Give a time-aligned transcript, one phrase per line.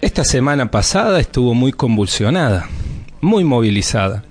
[0.00, 2.68] Esta semana pasada estuvo muy convulsionada,
[3.20, 4.22] muy movilizada,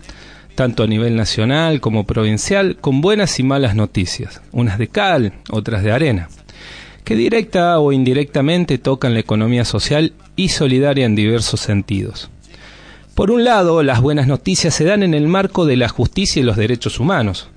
[0.55, 5.81] tanto a nivel nacional como provincial, con buenas y malas noticias, unas de cal, otras
[5.81, 6.29] de arena,
[7.03, 12.29] que directa o indirectamente tocan la economía social y solidaria en diversos sentidos.
[13.15, 16.43] Por un lado, las buenas noticias se dan en el marco de la justicia y
[16.43, 17.49] los derechos humanos,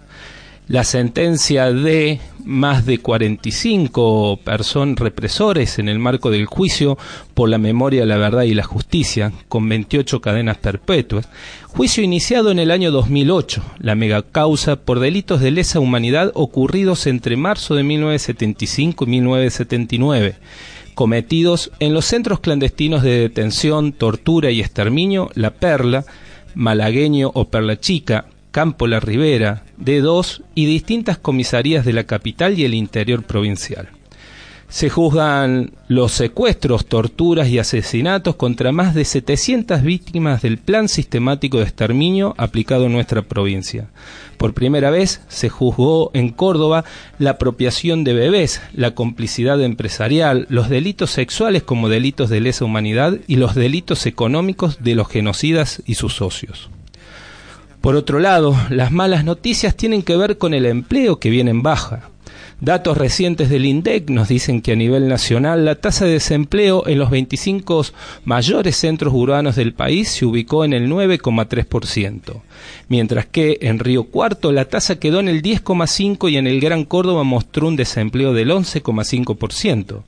[0.68, 6.98] la sentencia de más de 45 personas represores en el marco del juicio
[7.34, 11.28] por la memoria, la verdad y la justicia, con 28 cadenas perpetuas,
[11.68, 17.36] juicio iniciado en el año 2008, la megacausa por delitos de lesa humanidad ocurridos entre
[17.36, 20.36] marzo de 1975 y 1979
[20.94, 26.06] cometidos en los centros clandestinos de detención, tortura y exterminio La Perla,
[26.54, 28.24] Malagueño o Perla Chica,
[28.56, 33.90] Campo La Ribera, D2 y distintas comisarías de la capital y el interior provincial.
[34.70, 41.58] Se juzgan los secuestros, torturas y asesinatos contra más de 700 víctimas del plan sistemático
[41.58, 43.90] de exterminio aplicado en nuestra provincia.
[44.38, 46.86] Por primera vez se juzgó en Córdoba
[47.18, 53.18] la apropiación de bebés, la complicidad empresarial, los delitos sexuales como delitos de lesa humanidad
[53.26, 56.70] y los delitos económicos de los genocidas y sus socios.
[57.86, 61.62] Por otro lado, las malas noticias tienen que ver con el empleo que viene en
[61.62, 62.10] baja.
[62.60, 66.98] Datos recientes del INDEC nos dicen que a nivel nacional la tasa de desempleo en
[66.98, 67.84] los 25
[68.24, 72.42] mayores centros urbanos del país se ubicó en el 9,3%,
[72.88, 76.86] mientras que en Río Cuarto la tasa quedó en el 10,5% y en el Gran
[76.86, 80.02] Córdoba mostró un desempleo del 11,5%.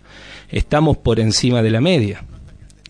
[0.49, 2.25] Estamos por encima de la media.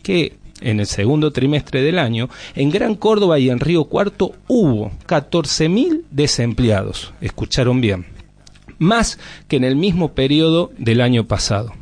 [0.02, 4.90] ¿Qué en el segundo trimestre del año, en Gran Córdoba y en Río Cuarto hubo
[5.06, 7.12] 14.000 desempleados.
[7.20, 8.06] Escucharon bien.
[8.78, 11.72] Más que en el mismo periodo del año pasado.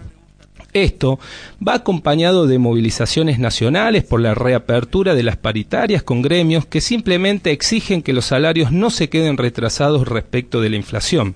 [0.73, 1.19] Esto
[1.67, 7.51] va acompañado de movilizaciones nacionales por la reapertura de las paritarias con gremios que simplemente
[7.51, 11.35] exigen que los salarios no se queden retrasados respecto de la inflación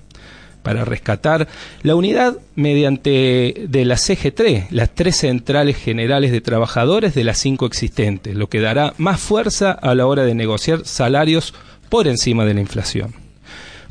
[0.63, 1.47] para rescatar
[1.83, 7.65] la unidad mediante de la CG3, las tres centrales generales de trabajadores de las cinco
[7.65, 11.53] existentes, lo que dará más fuerza a la hora de negociar salarios
[11.89, 13.13] por encima de la inflación.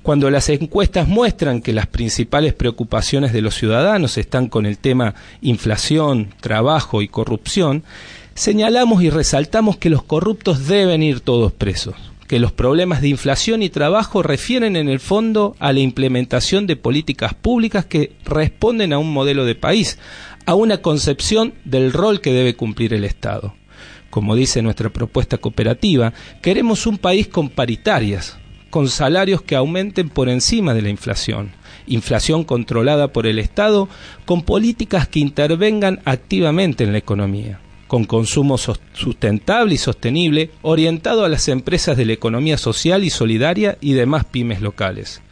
[0.02, 5.14] Cuando las encuestas muestran que las principales preocupaciones de los ciudadanos están con el tema
[5.42, 7.84] inflación, trabajo y corrupción,
[8.34, 13.60] señalamos y resaltamos que los corruptos deben ir todos presos que los problemas de inflación
[13.60, 18.98] y trabajo refieren en el fondo a la implementación de políticas públicas que responden a
[18.98, 19.98] un modelo de país,
[20.46, 23.56] a una concepción del rol que debe cumplir el Estado.
[24.10, 28.38] Como dice nuestra propuesta cooperativa, queremos un país con paritarias,
[28.70, 31.50] con salarios que aumenten por encima de la inflación,
[31.88, 33.88] inflación controlada por el Estado,
[34.24, 37.58] con políticas que intervengan activamente en la economía
[37.90, 43.78] con consumo sustentable y sostenible, orientado a las empresas de la economía social y solidaria
[43.80, 45.22] y demás pymes locales.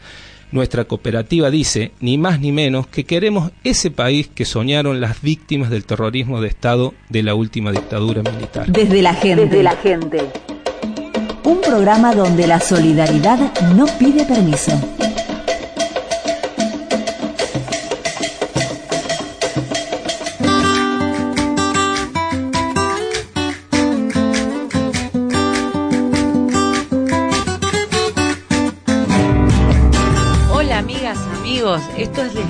[0.50, 5.70] Nuestra cooperativa dice, ni más ni menos, que queremos ese país que soñaron las víctimas
[5.70, 8.66] del terrorismo de Estado de la última dictadura militar.
[8.66, 9.44] Desde la gente.
[9.44, 10.18] Desde la gente.
[11.44, 14.72] Un programa donde la solidaridad no pide permiso.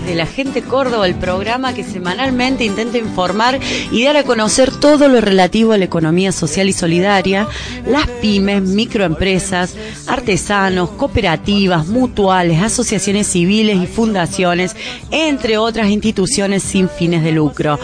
[0.08, 3.60] Desde la gente Córdoba, el programa que semanalmente intenta informar
[3.92, 7.46] y dar a conocer todo lo relativo a la economía social y solidaria,
[7.86, 14.76] las pymes, microempresas, artesanos, cooperativas, mutuales, asociaciones civiles y fundaciones,
[15.10, 17.78] entre otras instituciones sin fines de lucro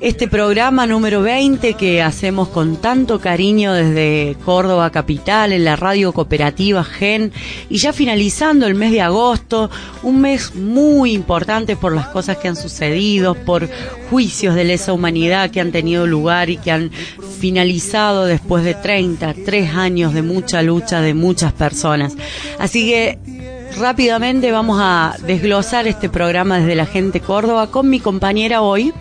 [0.00, 6.12] este programa número 20 que hacemos con tanto cariño desde Córdoba Capital, en la radio
[6.12, 7.32] cooperativa GEN,
[7.68, 9.70] y ya finalizando el mes de agosto,
[10.04, 13.68] un mes muy importante por las cosas que han sucedido, por
[14.08, 16.90] juicios de lesa humanidad que han tenido lugar y que han
[17.40, 22.14] finalizado después de 33 años de mucha lucha de muchas personas.
[22.60, 23.18] Así que
[23.76, 28.92] rápidamente vamos a desglosar este programa desde la gente Córdoba con mi compañera hoy.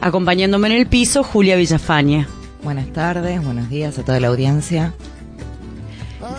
[0.00, 2.28] Acompañándome en el piso, Julia Villafaña.
[2.62, 4.94] Buenas tardes, buenos días a toda la audiencia.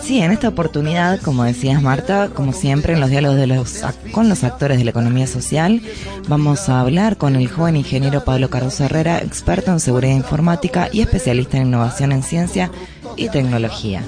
[0.01, 4.29] Sí, en esta oportunidad, como decías Marta, como siempre en los diálogos de los, con
[4.29, 5.81] los actores de la economía social,
[6.27, 11.01] vamos a hablar con el joven ingeniero Pablo Carlos Herrera, experto en seguridad informática y
[11.01, 12.71] especialista en innovación en ciencia
[13.15, 14.03] y tecnología.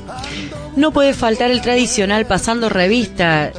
[0.75, 3.51] No puede faltar el tradicional pasando revista,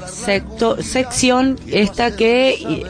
[0.80, 2.84] sección esta que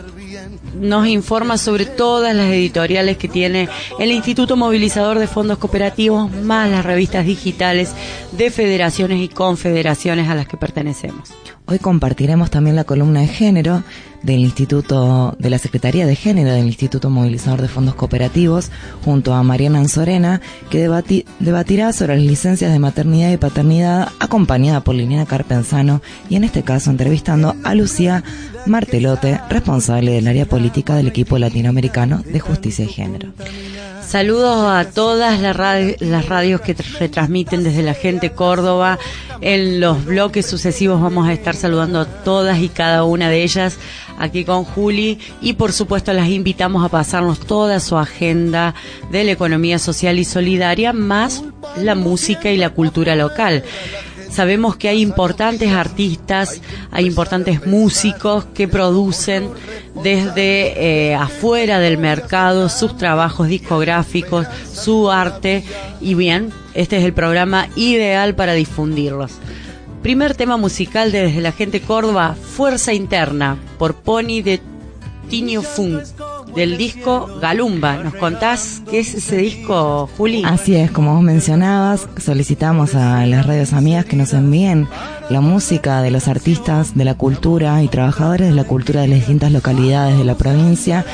[0.80, 6.70] nos informa sobre todas las editoriales que tiene el Instituto Movilizador de Fondos Cooperativos, más
[6.70, 7.92] las revistas digitales
[8.32, 11.30] de federaciones y confederaciones a las que pertenecemos.
[11.70, 13.82] Hoy compartiremos también la columna de género
[14.22, 18.70] del Instituto, de la Secretaría de Género del Instituto Movilizador de Fondos Cooperativos,
[19.04, 20.88] junto a Mariana Anzorena, que
[21.40, 26.00] debatirá sobre las licencias de maternidad y paternidad, acompañada por Liliana Carpenzano,
[26.30, 28.24] y en este caso entrevistando a Lucía
[28.64, 33.28] Martelote, responsable del área política del equipo latinoamericano de justicia y género.
[34.08, 38.99] Saludos a todas las, radios que retransmiten desde la gente Córdoba.
[39.43, 43.76] En los bloques sucesivos vamos a estar saludando a todas y cada una de ellas
[44.19, 48.75] aquí con Juli y por supuesto las invitamos a pasarnos toda su agenda
[49.10, 51.44] de la economía social y solidaria más
[51.76, 53.62] la música y la cultura local.
[54.30, 56.60] Sabemos que hay importantes artistas,
[56.90, 59.50] hay importantes músicos que producen
[60.02, 65.64] desde eh, afuera del mercado sus trabajos discográficos, su arte
[66.00, 69.32] y bien, este es el programa ideal para difundirlos.
[70.02, 74.60] Primer tema musical desde la gente Córdoba, Fuerza Interna, por Pony de
[75.28, 76.04] Tinio Funk
[76.58, 78.02] del disco Galumba.
[78.02, 80.43] ¿Nos contás qué es ese disco, Juli?
[80.44, 84.88] Así es, como vos mencionabas, solicitamos a las radios amigas que nos envíen
[85.31, 89.20] la música de los artistas de la cultura y trabajadores de la cultura de las
[89.20, 91.05] distintas localidades de la provincia.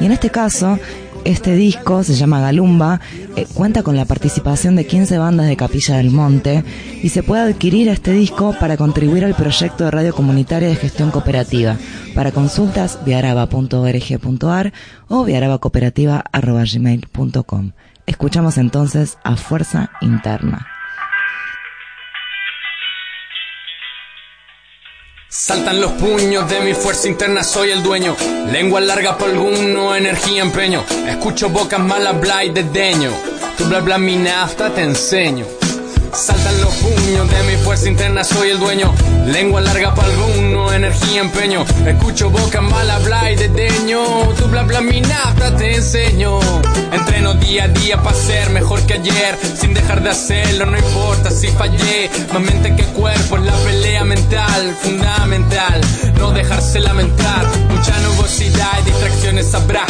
[0.00, 0.78] Y en este caso,
[1.24, 3.00] este disco se llama Galumba,
[3.36, 6.62] eh, cuenta con la participación de 15 bandas de Capilla del Monte
[7.02, 11.10] y se puede adquirir este disco para contribuir al proyecto de radio comunitaria de gestión
[11.10, 11.78] cooperativa.
[12.14, 14.72] Para consultas, viaraba.org.ar
[15.08, 17.72] o viarabacooperativa.gmail.com.
[18.06, 20.73] Escuchamos entonces a Fuerza Interna.
[25.36, 28.14] Saltan los puños de mi fuerza interna, soy el dueño.
[28.52, 30.84] Lengua larga por alguno, energía, empeño.
[31.08, 33.10] Escucho bocas malas, bla y desdeño.
[33.58, 35.44] Tu bla bla mi nafta te enseño.
[36.12, 38.94] Saltan los puños de mi fuerza interna, soy el dueño.
[39.26, 41.66] Lengua larga para alguno, energía, empeño.
[41.84, 44.04] Escucho boca mala, bla y desdeño.
[44.38, 46.38] Tu bla bla mi nafta te enseño.
[47.44, 49.38] Día a día para ser mejor que ayer.
[49.60, 52.10] Sin dejar de hacerlo, no importa si fallé.
[52.32, 55.80] Más mente que cuerpo, la pelea mental, fundamental.
[56.18, 57.46] No dejarse lamentar.
[57.68, 59.84] Mucha nubosidad y distracciones habrá.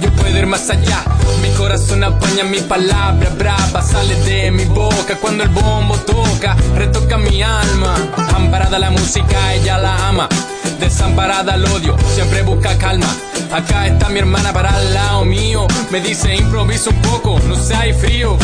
[0.00, 1.04] Yo puedo ir más allá.
[1.42, 3.82] Mi corazón apaña mi palabra brava.
[3.82, 6.56] Sale de mi boca cuando el bombo toca.
[6.76, 7.96] Retoca mi alma.
[8.34, 10.28] Amparada la música, ella la ama.
[10.80, 13.12] Desamparada al odio, siempre busca calma.
[13.52, 15.66] Acá está mi hermana para el lado mío.
[15.90, 18.38] Me dice improvisa un poco, no hay frío.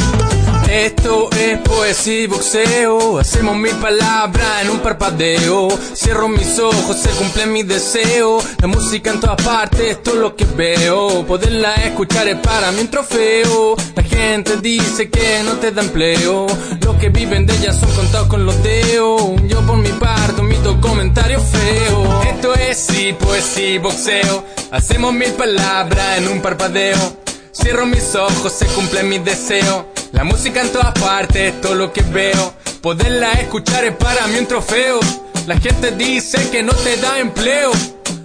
[0.75, 3.21] Esto es poesía y boxeo.
[3.21, 5.69] Hacemos mil palabras en un parpadeo.
[5.95, 8.43] Cierro mis ojos, se cumple mi deseo.
[8.61, 11.25] La música en todas partes, esto es lo que veo.
[11.27, 13.77] Poderla escuchar es para mí un trofeo.
[13.95, 16.49] La gente dice que no te da empleo.
[16.81, 19.23] Los que viven de ella son contados con los dedos.
[19.47, 22.27] Yo por mi parte omito comentarios feos.
[22.27, 24.45] Esto es sí, poesía y boxeo.
[24.73, 27.24] Hacemos mil palabras en un parpadeo.
[27.55, 29.87] Cierro mis ojos, se cumple mi deseo.
[30.13, 32.53] La música en todas partes, todo lo que veo.
[32.83, 34.99] Poderla escuchar es para mí un trofeo.
[35.47, 37.71] La gente dice que no te da empleo.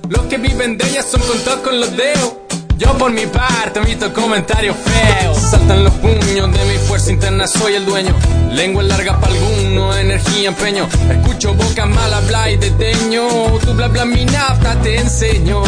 [0.09, 2.33] Los que viven de ella son contados con los dedos.
[2.79, 5.38] Yo por mi parte omito comentarios feos.
[5.38, 8.15] Saltan los puños de mi fuerza interna, soy el dueño.
[8.53, 10.88] Lengua larga para alguno, energía, empeño.
[11.12, 13.27] Escucho boca mala, bla y deteño.
[13.65, 15.62] Tu bla bla mi nafta te enseño.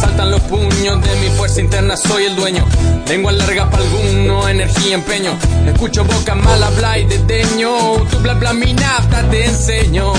[0.00, 2.66] Saltan los puños de mi fuerza interna, soy el dueño.
[3.06, 5.38] Lengua larga para alguno, energía, empeño.
[5.66, 7.94] Escucho boca mala, bla y deteño.
[8.10, 10.12] Tu bla bla mi nafta te enseño.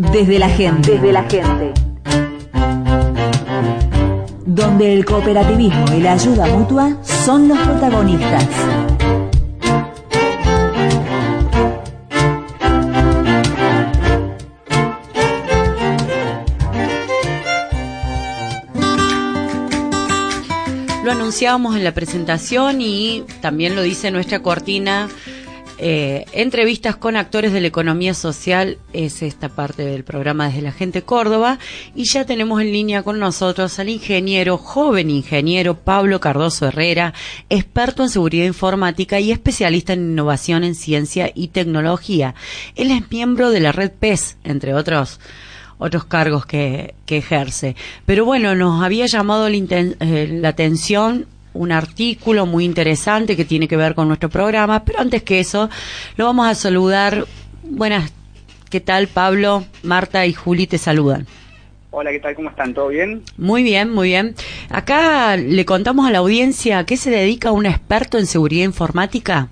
[0.00, 0.92] Desde la gente.
[0.92, 1.74] Desde la gente.
[4.46, 8.46] Donde el cooperativismo y la ayuda mutua son los protagonistas.
[21.04, 25.10] Lo anunciábamos en la presentación y también lo dice nuestra cortina
[25.82, 30.72] eh, entrevistas con actores de la economía social, es esta parte del programa desde la
[30.72, 31.58] gente Córdoba,
[31.94, 37.14] y ya tenemos en línea con nosotros al ingeniero, joven ingeniero Pablo Cardoso Herrera,
[37.48, 42.34] experto en seguridad informática y especialista en innovación en ciencia y tecnología.
[42.76, 45.18] Él es miembro de la red PES, entre otros
[45.78, 47.74] otros cargos que, ejerce.
[48.06, 53.76] Pero bueno, nos había llamado eh, la atención un artículo muy interesante que tiene que
[53.76, 55.68] ver con nuestro programa, pero antes que eso,
[56.16, 57.24] lo vamos a saludar.
[57.62, 58.12] Buenas,
[58.70, 59.64] ¿qué tal Pablo?
[59.82, 61.26] Marta y Juli te saludan.
[61.92, 62.36] Hola, ¿qué tal?
[62.36, 62.72] ¿Cómo están?
[62.72, 63.22] ¿Todo bien?
[63.36, 64.36] Muy bien, muy bien.
[64.68, 69.48] Acá le contamos a la audiencia a qué se dedica un experto en seguridad informática.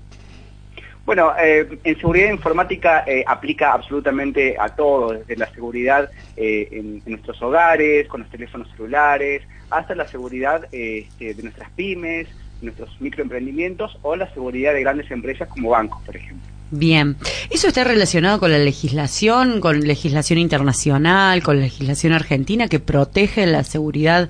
[1.09, 7.01] Bueno, eh, en seguridad informática eh, aplica absolutamente a todo, desde la seguridad eh, en,
[7.07, 12.27] nuestros hogares, con los teléfonos celulares, hasta la seguridad este, de nuestras pymes,
[12.61, 16.47] nuestros microemprendimientos o la seguridad de grandes empresas como bancos, por ejemplo.
[16.71, 17.15] Bien,
[17.49, 23.63] ¿eso está relacionado con la legislación, con legislación internacional, con legislación argentina que protege la
[23.63, 24.29] seguridad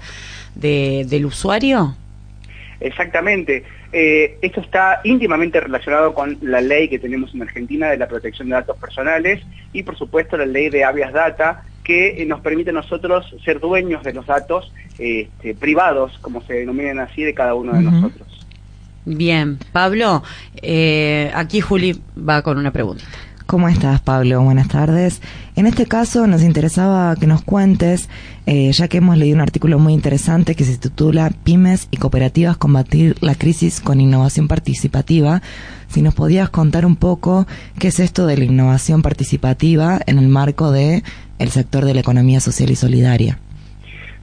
[0.56, 1.96] del usuario?
[2.80, 3.66] Exactamente.
[3.92, 8.48] Eh, esto está íntimamente relacionado con la ley que tenemos en Argentina de la protección
[8.48, 9.42] de datos personales
[9.74, 13.60] y por supuesto la ley de habeas data que eh, nos permite a nosotros ser
[13.60, 18.46] dueños de los datos este, privados, como se denominan así, de cada uno de nosotros.
[19.06, 20.22] Bien, Pablo,
[20.62, 23.04] eh, aquí Juli va con una pregunta.
[23.48, 24.40] ¿Cómo estás, Pablo?
[24.44, 25.20] Buenas tardes.
[25.60, 28.10] En este caso nos interesaba que nos cuentes,
[28.46, 32.56] eh, ya que hemos leído un artículo muy interesante que se titula Pymes y cooperativas
[32.56, 35.42] combatir la crisis con innovación participativa,
[35.90, 37.46] si nos podías contar un poco
[37.78, 41.04] qué es esto de la innovación participativa en el marco de
[41.40, 43.38] el sector de la economía social y solidaria.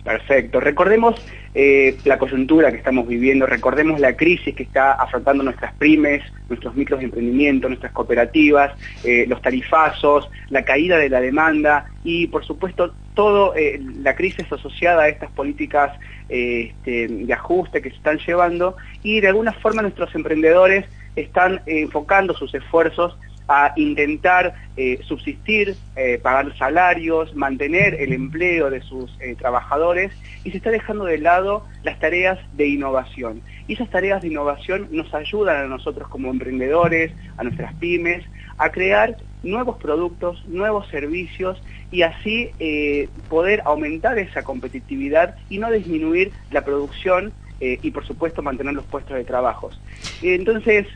[0.05, 0.59] Perfecto.
[0.61, 1.17] Recordemos
[1.59, 6.77] eh, la coyuntura que estamos viviendo, recordemos la crisis que está afrontando nuestras pymes, nuestros
[6.77, 8.73] microemprendimientos, nuestras cooperativas,
[9.05, 14.45] eh, los tarifazos, la caída de la demanda y, por supuesto, toda eh, la crisis
[14.53, 15.99] asociada a estas políticas
[16.29, 18.77] este, de ajuste que se están llevando.
[19.03, 20.85] Y, de alguna forma, nuestros emprendedores
[21.17, 23.17] están enfocando sus esfuerzos
[23.49, 30.13] a intentar eh, subsistir, eh, pagar salarios, mantener el empleo de sus eh, trabajadores
[30.45, 33.43] y se está dejando de lado las tareas de innovación.
[33.69, 38.25] Y esas tareas de innovación nos ayudan a nosotros como emprendedores, a nuestras pymes,
[38.59, 41.63] a crear nuevos productos, nuevos servicios
[41.93, 42.51] y así
[43.29, 49.17] poder aumentar esa competitividad y no disminuir la producción y por supuesto mantener los puestos
[49.17, 49.71] de trabajo.
[50.23, 50.87] Entonces,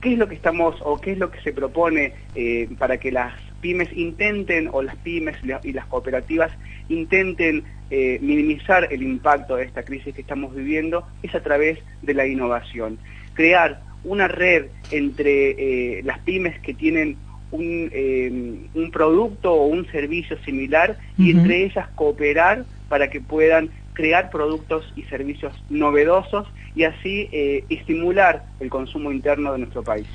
[0.00, 3.12] ¿Qué es lo que estamos o qué es lo que se propone eh, para que
[3.12, 6.50] las pymes intenten o las pymes y las cooperativas
[6.88, 11.06] intenten eh, minimizar el impacto de esta crisis que estamos viviendo?
[11.22, 12.98] Es a través de la innovación.
[13.34, 17.16] Crear una red entre eh, las pymes que tienen
[17.50, 24.90] un, producto o un servicio similar y entre ellas cooperar para que puedan crear productos
[24.96, 30.06] y servicios novedosos y así eh, estimular el consumo interno de nuestro país.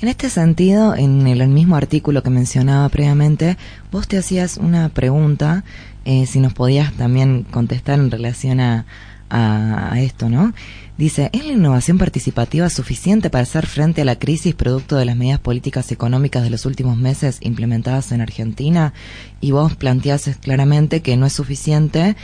[0.00, 3.58] En este sentido, en el mismo artículo que mencionaba previamente,
[3.92, 5.62] vos te hacías una pregunta,
[6.06, 8.86] eh, si nos podías también contestar en relación a,
[9.30, 10.52] a, esto, ¿no?
[10.96, 15.16] Dice, ¿es la innovación participativa suficiente para hacer frente a la crisis producto de las
[15.16, 18.92] medidas políticas económicas de los últimos meses implementadas en Argentina?
[19.40, 22.16] Y vos planteás claramente que no es suficiente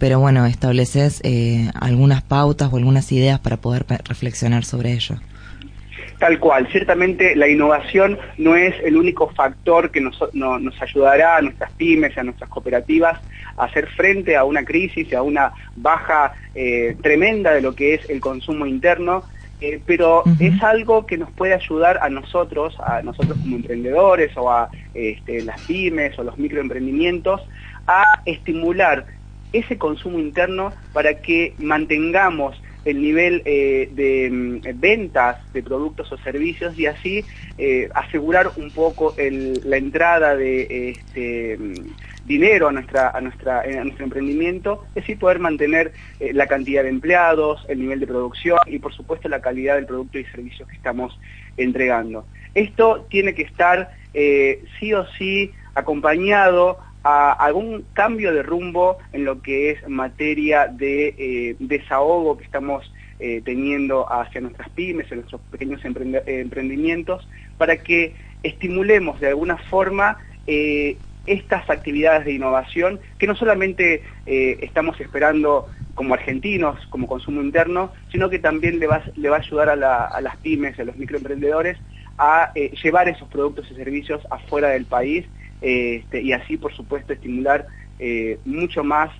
[0.00, 5.16] pero bueno, estableces eh, algunas pautas o algunas ideas para poder reflexionar sobre ello.
[6.18, 10.18] Tal cual, ciertamente la innovación no es el único factor que nos,
[10.80, 13.20] ayudará a nuestras pymes, a nuestras cooperativas
[13.56, 17.94] a hacer frente a una crisis y a una baja eh, tremenda de lo que
[17.94, 19.22] es el consumo interno,
[19.60, 24.50] eh, pero es algo que nos puede ayudar a nosotros, a nosotros como emprendedores o
[24.50, 27.42] a este, las pymes o los microemprendimientos,
[27.86, 29.04] a estimular
[29.52, 36.18] ese consumo interno para que mantengamos el nivel eh, de mm, ventas de productos o
[36.18, 37.24] servicios y así
[37.58, 43.84] eh, asegurar un poco la entrada de este, mm, dinero a, nuestra, a, nuestra, a
[43.84, 48.58] nuestro emprendimiento y así poder mantener eh, la cantidad de empleados, el nivel de producción
[48.66, 51.18] y por supuesto la calidad del producto y servicios que estamos
[51.56, 52.24] entregando.
[52.54, 59.40] Esto tiene que estar sí o sí acompañado a algún cambio de rumbo en lo
[59.40, 65.40] que es materia de eh, desahogo que estamos eh, teniendo hacia nuestras pymes, en nuestros
[65.50, 67.26] pequeños emprendimientos,
[67.58, 74.98] para que estimulemos de alguna forma eh, estas actividades de innovación que no solamente estamos
[75.00, 79.68] esperando como argentinos, como consumo interno, sino que también le va, le va a ayudar
[79.68, 81.76] a, a las pymes, a los microemprendedores,
[82.16, 85.26] a llevar esos productos y servicios afuera del país
[85.60, 87.66] este, y así, por supuesto, estimular
[88.46, 89.10] mucho más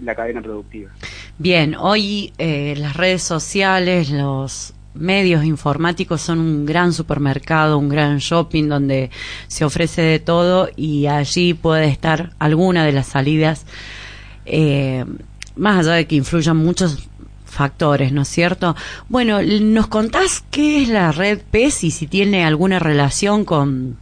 [0.00, 0.90] la cadena productiva.
[1.38, 8.68] Bien, hoy las redes sociales, los medios informáticos son un gran supermercado, un gran shopping
[8.68, 9.10] donde
[9.46, 13.66] se ofrece de todo y allí puede estar alguna de las salidas,
[14.44, 15.04] eh,
[15.54, 17.08] más allá de que influyan muchos
[17.44, 18.76] factores, ¿no es cierto?
[19.08, 23.96] Bueno, ¿nos contás qué es la red PES y si tiene alguna relación con,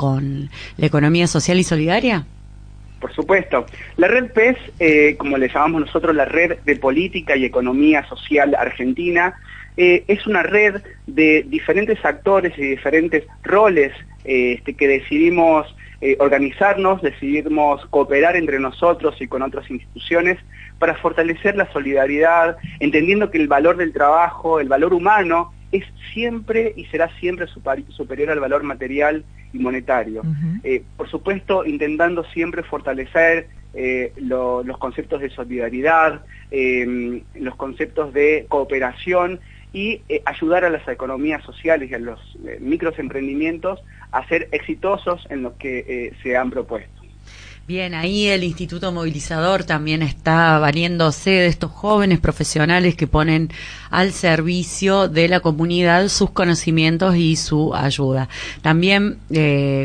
[0.00, 2.24] con la economía social y solidaria?
[3.02, 3.66] Por supuesto.
[3.98, 8.54] La red PES, eh, como le llamamos nosotros la Red de Política y Economía Social
[8.54, 9.34] Argentina,
[9.76, 13.92] eh, es una red de diferentes actores y diferentes roles
[14.24, 15.66] eh, este, que decidimos
[16.18, 20.38] organizarnos, decidimos cooperar entre nosotros y con otras instituciones
[20.78, 26.72] para fortalecer la solidaridad, entendiendo que el valor del trabajo, el valor humano, es siempre
[26.74, 30.22] y será siempre superior al valor material y monetario.
[30.96, 33.48] por supuesto, intentando siempre fortalecer
[34.16, 39.40] los conceptos de solidaridad, los conceptos de cooperación
[39.72, 43.80] y eh, ayudar a las economías sociales y a los eh, microemprendimientos
[44.10, 46.99] a ser exitosos en lo que eh, se han propuesto.
[47.70, 53.48] Bien, ahí el Instituto Movilizador también está valiéndose de estos jóvenes profesionales que ponen
[53.90, 58.28] al servicio de la comunidad sus conocimientos y su ayuda.
[58.60, 59.18] También,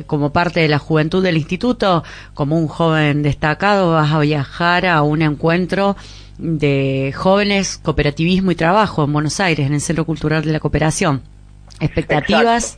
[0.07, 5.03] como parte de la juventud del instituto, como un joven destacado, vas a viajar a
[5.03, 5.95] un encuentro
[6.39, 11.21] de jóvenes, cooperativismo y trabajo en Buenos Aires, en el Centro Cultural de la Cooperación.
[11.79, 12.77] ¿Expectativas?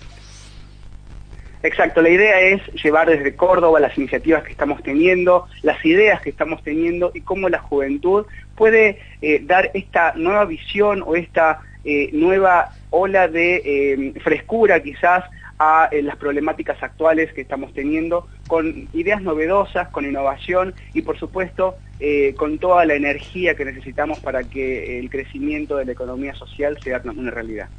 [2.02, 6.64] La idea es llevar desde Córdoba las iniciativas que estamos teniendo, las ideas que estamos
[6.64, 12.72] teniendo y cómo la juventud puede eh, dar esta nueva visión o esta eh, nueva
[12.90, 15.24] ola de eh, frescura quizás
[15.60, 21.75] a las problemáticas actuales que estamos teniendo, con ideas novedosas, con innovación y por supuesto
[22.00, 26.77] eh, con toda la energía que necesitamos para que el crecimiento de la economía social
[26.83, 27.70] sea una realidad.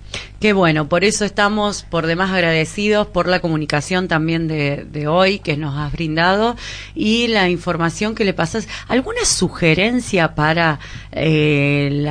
[0.41, 5.57] Qué bueno, por eso estamos por demás agradecidos por la comunicación también de, hoy que
[5.57, 6.57] nos has brindado
[6.95, 8.69] y la información que le pasas.
[8.87, 10.79] ¿Alguna sugerencia para
[11.11, 12.07] eh,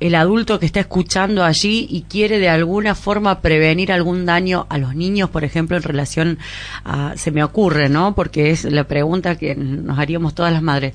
[0.00, 4.76] el adulto que está escuchando allí y quiere de alguna forma prevenir algún daño a
[4.76, 6.38] los niños, por ejemplo, en relación
[6.84, 8.14] a, se me ocurre, ¿no?
[8.14, 10.94] Porque es la pregunta que nos haríamos todas las madres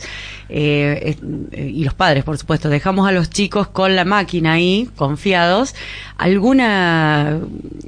[0.49, 1.15] eh,
[1.51, 2.67] eh, y los padres, por supuesto.
[2.67, 5.75] Dejamos a los chicos con la máquina ahí, confiados.
[6.17, 7.41] ¿Alguna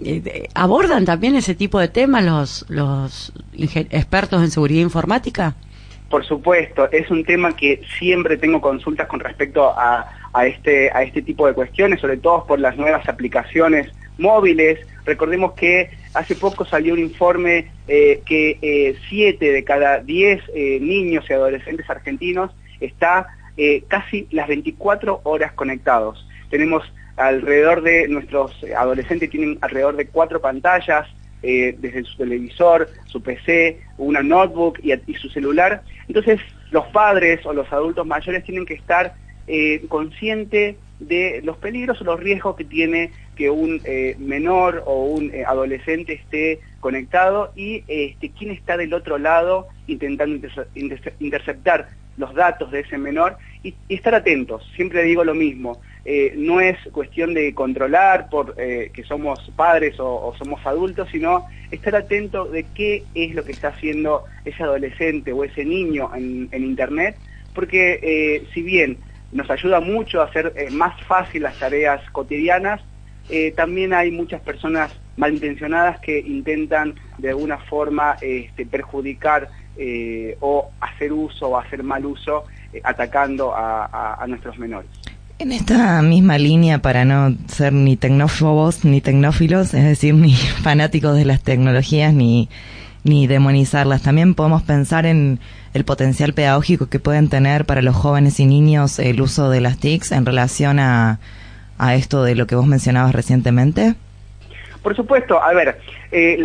[0.05, 5.55] eh, abordan también ese tipo de temas los, los expertos en seguridad informática?
[6.07, 11.01] Por supuesto, es un tema que siempre tengo consultas con respecto a, a, este, a
[11.01, 13.89] este tipo de cuestiones, sobre todo por las nuevas aplicaciones
[14.19, 14.77] móviles.
[15.05, 20.79] Recordemos que hace poco salió un informe eh, que 7 eh, de cada 10 eh,
[20.79, 23.27] niños y adolescentes argentinos está
[23.87, 26.27] casi las 24 horas conectados.
[26.49, 26.83] Tenemos
[27.17, 31.07] alrededor de, nuestros adolescentes tienen alrededor de cuatro pantallas,
[31.43, 35.83] desde su televisor, su PC, una notebook y, y, su celular.
[36.07, 36.39] Entonces,
[36.71, 39.13] los padres o los adultos mayores tienen que estar
[39.87, 45.33] conscientes de los peligros o los riesgos que tiene que un eh, menor o un
[45.33, 50.47] eh, adolescente esté conectado y este, quién está del otro lado intentando
[51.19, 54.63] interceptar los datos de ese menor y, estar atentos.
[54.75, 60.33] Siempre digo lo mismo, eh, no es cuestión de controlar por que somos padres o,
[60.37, 65.43] somos adultos, sino estar atento de qué es lo que está haciendo ese adolescente o
[65.43, 67.15] ese niño en, en Internet,
[67.55, 68.97] porque si bien
[69.31, 72.81] nos ayuda mucho a hacer más fácil las tareas cotidianas,
[73.35, 80.69] eh, también hay muchas personas malintencionadas que intentan de alguna forma este, perjudicar eh, o
[80.79, 84.87] hacer uso o hacer mal uso eh, atacando a, nuestros menores.
[85.39, 91.17] En esta misma línea, para no ser ni tecnófobos ni tecnófilos, es decir, ni fanáticos
[91.17, 92.49] de las tecnologías ni,
[93.03, 95.39] ni demonizarlas, también podemos pensar en
[95.73, 99.79] el potencial pedagógico que pueden tener para los jóvenes y niños el uso de las
[99.79, 101.19] TICs en relación a
[101.83, 103.95] a esto de lo que vos mencionabas recientemente?
[104.81, 105.79] Por supuesto, a ver,
[106.11, 106.41] eh,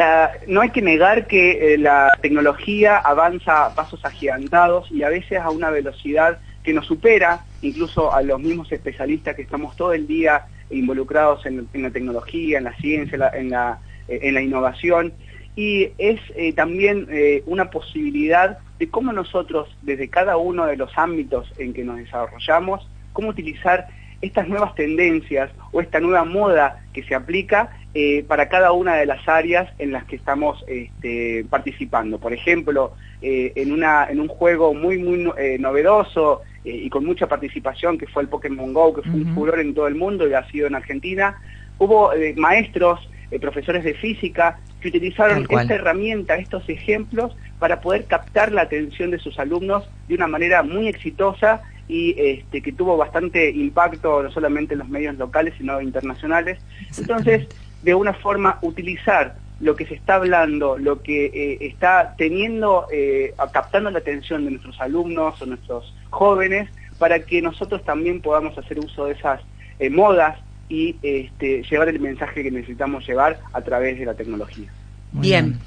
[0.49, 5.39] no hay que negar que eh, la tecnología avanza a pasos agigantados y a veces
[5.39, 10.09] a una velocidad que nos supera incluso a los mismos especialistas que estamos todo el
[10.09, 15.13] día involucrados en, la tecnología, en la ciencia, en la, eh, en la innovación.
[15.55, 16.21] Y es
[16.55, 17.09] también
[17.47, 22.89] una posibilidad de cómo nosotros, desde cada uno de los ámbitos en que nos desarrollamos,
[23.13, 23.89] cómo utilizar
[24.21, 29.07] estas nuevas tendencias o esta nueva moda que se aplica eh, para cada una de
[29.07, 32.19] las áreas en las que estamos este, participando.
[32.19, 37.27] Por ejemplo, eh, en, una, en un juego muy, muy eh, novedoso y con mucha
[37.29, 40.35] participación, que fue el Pokémon GO, que fue un furor en todo el mundo y
[40.35, 41.41] ha sido en Argentina,
[41.79, 43.09] hubo maestros,
[43.41, 49.19] profesores de física, que utilizaron esta herramienta, estos ejemplos, para poder captar la atención de
[49.19, 54.75] sus alumnos de una manera muy exitosa y este, que tuvo bastante impacto no solamente
[54.75, 56.59] en los medios locales, sino internacionales.
[56.97, 57.49] Entonces,
[57.83, 63.35] de una forma, utilizar lo que se está hablando, lo que eh, está teniendo, eh,
[63.53, 68.79] captando la atención de nuestros alumnos o nuestros jóvenes, para que nosotros también podamos hacer
[68.79, 69.41] uso de esas
[69.79, 74.69] eh, modas y este, llevar el mensaje que necesitamos llevar a través de la tecnología.
[75.13, 75.59] bien.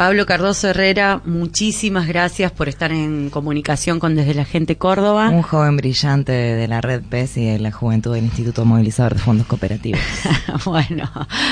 [0.00, 5.28] Pablo Cardoso Herrera, muchísimas gracias por estar en comunicación con Desde la Gente Córdoba.
[5.28, 9.18] Un joven brillante de la Red PES y de la Juventud del Instituto Movilizador de
[9.18, 10.00] Fondos Cooperativos.
[10.64, 11.04] bueno,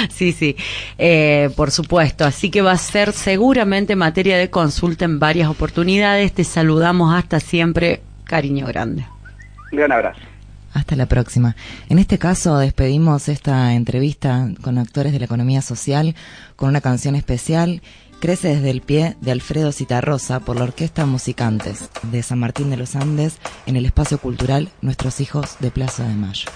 [0.09, 0.57] sí, sí,
[0.97, 2.25] eh, por supuesto.
[2.25, 6.33] Así que va a ser seguramente materia de consulta en varias oportunidades.
[6.33, 8.01] Te saludamos hasta siempre.
[8.25, 9.05] Cariño grande.
[9.73, 10.21] Un gran abrazo.
[10.73, 11.55] Hasta la próxima.
[11.91, 16.15] En este caso despedimos esta entrevista con actores de la economía social
[16.57, 17.83] con una canción especial
[18.21, 22.77] Crece desde el pie de Alfredo Citarrosa por la Orquesta Musicantes de San Martín de
[22.77, 26.51] los Andes en el espacio cultural Nuestros Hijos de Plaza de Mayo.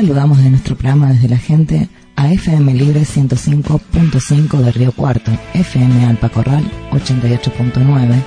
[0.00, 6.06] Saludamos de nuestro programa desde la gente a FM Libre 105.5 de Río Cuarto, FM
[6.06, 8.22] Alpacorral 88.9,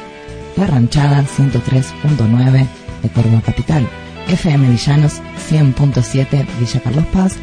[0.58, 2.68] La Ranchada 103.9
[3.02, 3.88] de Córdoba Capital,
[4.28, 7.38] FM Villanos 100.7 Villa Carlos Paz,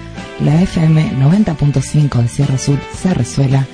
[0.44, 3.66] la FM 90.5 de Sierra Sur Cerrezuela,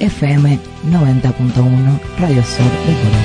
[0.00, 0.58] FM
[0.90, 3.22] 90.1 Radio Sur de Córdoba.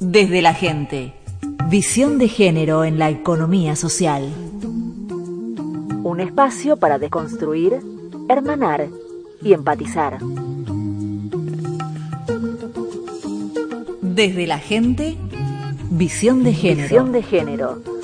[0.00, 1.14] Desde la gente.
[1.68, 4.30] Visión de género en la economía social.
[6.04, 7.80] Un espacio para deconstruir,
[8.28, 8.88] hermanar
[9.40, 10.18] y empatizar.
[14.02, 15.16] Desde la gente,
[15.90, 16.82] visión de género.
[16.82, 18.01] Visión de género.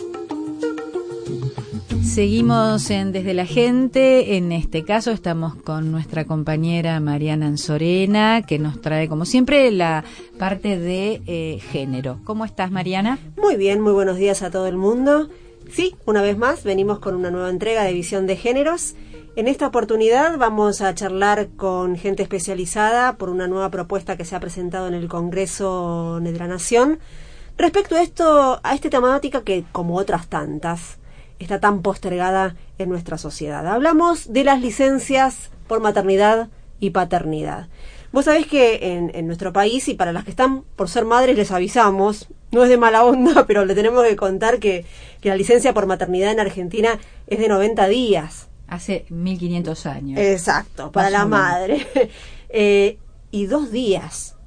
[2.18, 4.36] Seguimos en Desde la Gente.
[4.36, 10.02] En este caso estamos con nuestra compañera Mariana Anzorena, que nos trae, como siempre, la
[10.36, 12.18] parte de eh, género.
[12.24, 13.20] ¿Cómo estás, Mariana?
[13.36, 15.28] Muy bien, muy buenos días a todo el mundo.
[15.70, 18.96] Sí, una vez más venimos con una nueva entrega de Visión de Géneros.
[19.36, 24.34] En esta oportunidad vamos a charlar con gente especializada por una nueva propuesta que se
[24.34, 26.98] ha presentado en el Congreso de la Nación
[27.56, 30.97] respecto a esto, a esta temática que, como otras tantas,
[31.38, 33.66] está tan postergada en nuestra sociedad.
[33.66, 36.48] Hablamos de las licencias por maternidad
[36.80, 37.68] y paternidad.
[38.10, 41.36] Vos sabés que en, en, nuestro país, y para las que están por ser madres
[41.36, 44.86] les avisamos, no es de mala onda, pero le tenemos que contar que,
[45.20, 48.48] que la licencia por maternidad en Argentina es de 90 días.
[48.66, 50.20] Hace 1500 años.
[50.20, 51.86] Exacto, para la madre.
[52.48, 52.98] eh,
[53.30, 54.37] y dos días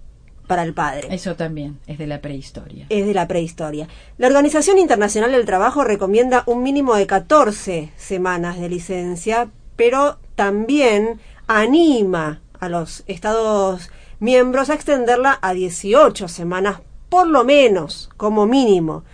[0.51, 1.07] para el padre.
[1.11, 2.85] Eso también es de la prehistoria.
[2.89, 3.87] Es de la prehistoria.
[4.17, 11.21] La Organización Internacional del Trabajo recomienda un mínimo de 14 semanas de licencia, pero también
[11.47, 19.05] anima a los Estados miembros a extenderla a 18 semanas, por lo menos, como mínimo.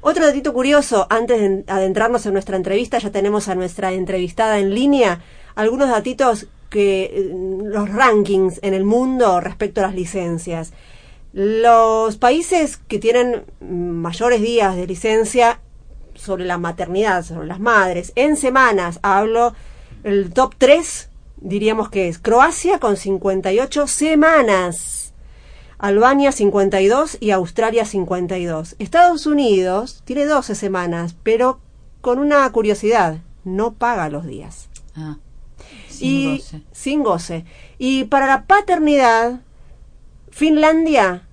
[0.00, 4.74] Otro datito curioso, antes de adentrarnos en nuestra entrevista, ya tenemos a nuestra entrevistada en
[4.74, 5.20] línea,
[5.54, 10.72] algunos datitos que los rankings en el mundo respecto a las licencias.
[11.32, 15.60] Los países que tienen mayores días de licencia
[16.14, 19.54] sobre la maternidad, sobre las madres, en semanas, hablo
[20.04, 25.12] el top 3, diríamos que es Croacia con 58 semanas,
[25.78, 28.76] Albania 52 y Australia 52.
[28.78, 31.60] Estados Unidos tiene 12 semanas, pero
[32.00, 34.68] con una curiosidad, no paga los días.
[34.94, 35.16] Ah
[36.00, 36.62] y goce.
[36.72, 37.44] sin goce.
[37.78, 39.40] Y para la paternidad,
[40.30, 41.26] Finlandia,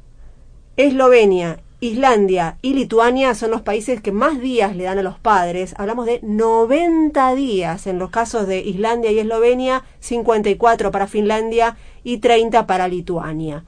[0.76, 5.76] Eslovenia, Islandia y Lituania son los países que más días le dan a los padres.
[5.78, 12.18] Hablamos de 90 días en los casos de Islandia y Eslovenia, 54 para Finlandia y
[12.18, 13.64] 30 para Lituania.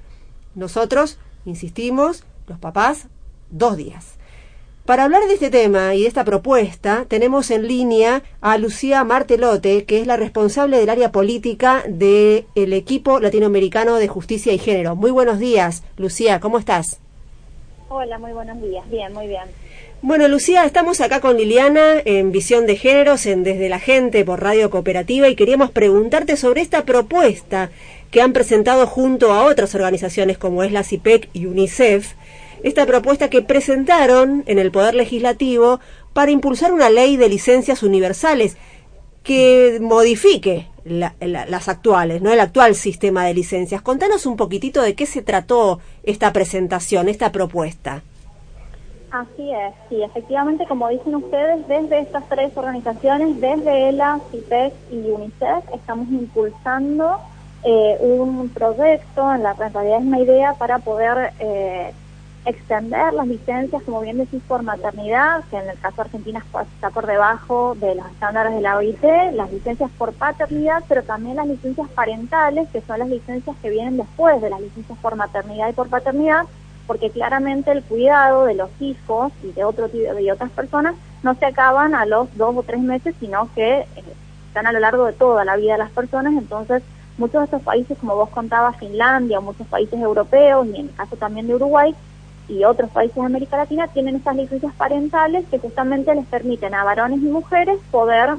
[0.55, 3.07] Nosotros, insistimos, los papás,
[3.51, 4.18] dos días.
[4.89, 9.85] Para hablar de este tema y de esta propuesta, tenemos en línea a Lucía Martelote,
[9.85, 14.95] que es la responsable del área política del equipo latinoamericano de justicia y género.
[14.95, 16.99] Muy buenos días, Lucía, ¿cómo estás?
[17.87, 18.89] Hola, muy buenos días.
[18.89, 19.43] Bien, muy bien.
[20.01, 24.41] Bueno, Lucía, estamos acá con Liliana en Visión de Géneros, en Desde la Gente por
[24.41, 27.69] Radio Cooperativa, y queríamos preguntarte sobre esta propuesta
[28.09, 32.13] que han presentado junto a otras organizaciones como es la CIPEC y UNICEF,
[32.63, 35.79] esta propuesta que presentaron en el Poder Legislativo
[36.13, 38.57] para impulsar una ley de licencias universales
[39.23, 42.31] que modifique las actuales, ¿no?
[42.31, 43.81] El actual sistema de licencias.
[43.81, 48.01] Contanos un poquitito de qué se trató esta presentación, esta propuesta.
[49.11, 54.97] Así es, sí, efectivamente, como dicen ustedes, desde estas tres organizaciones, desde ELA, CIPEC y
[54.97, 57.17] UNICEF, estamos impulsando
[57.63, 61.91] eh, un proyecto, en la realidad es una idea para poder eh,
[62.49, 66.89] extender las licencias, como bien decís, por maternidad, que en el caso de Argentina está
[66.89, 71.47] por debajo de los estándares de la OIT, las licencias por paternidad, pero también las
[71.47, 75.73] licencias parentales, que son las licencias que vienen después de las licencias por maternidad y
[75.73, 76.45] por paternidad,
[76.87, 81.45] porque claramente el cuidado de los hijos y de otro de otras personas no se
[81.45, 83.87] acaban a los dos o tres meses, sino que eh,
[84.47, 86.81] están a lo largo de toda la vida de las personas, entonces
[87.19, 91.15] muchos de estos países, como vos contabas, Finlandia muchos países europeos, y en el caso
[91.17, 91.93] también de Uruguay,
[92.49, 96.83] y otros países de América Latina tienen estas licencias parentales que justamente les permiten a
[96.83, 98.31] varones y mujeres poder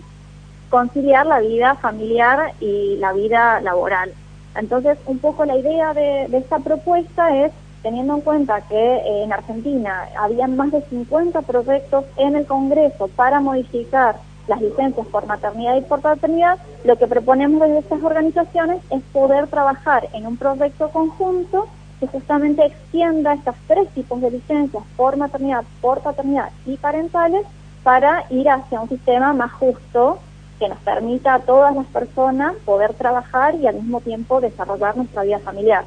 [0.68, 4.12] conciliar la vida familiar y la vida laboral.
[4.56, 10.08] Entonces, un poco la idea de, esta propuesta es, teniendo en cuenta que en Argentina
[10.18, 14.16] habían más de 50 proyectos en el Congreso para modificar
[14.48, 19.46] las licencias por maternidad y por paternidad, lo que proponemos desde estas organizaciones es poder
[19.46, 21.68] trabajar en un proyecto conjunto
[22.00, 27.46] que justamente extienda estos tres tipos de licencias por maternidad, por paternidad y parentales
[27.82, 30.18] para ir hacia un sistema más justo
[30.58, 35.22] que nos permita a todas las personas poder trabajar y al mismo tiempo desarrollar nuestra
[35.22, 35.84] vida familiar.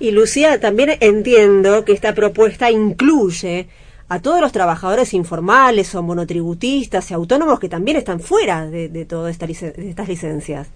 [0.00, 3.68] Y Lucía, también entiendo que esta propuesta incluye
[4.08, 9.04] a todos los trabajadores informales o monotributistas y autónomos que también están fuera de, de
[9.04, 10.68] todas esta estas licencias.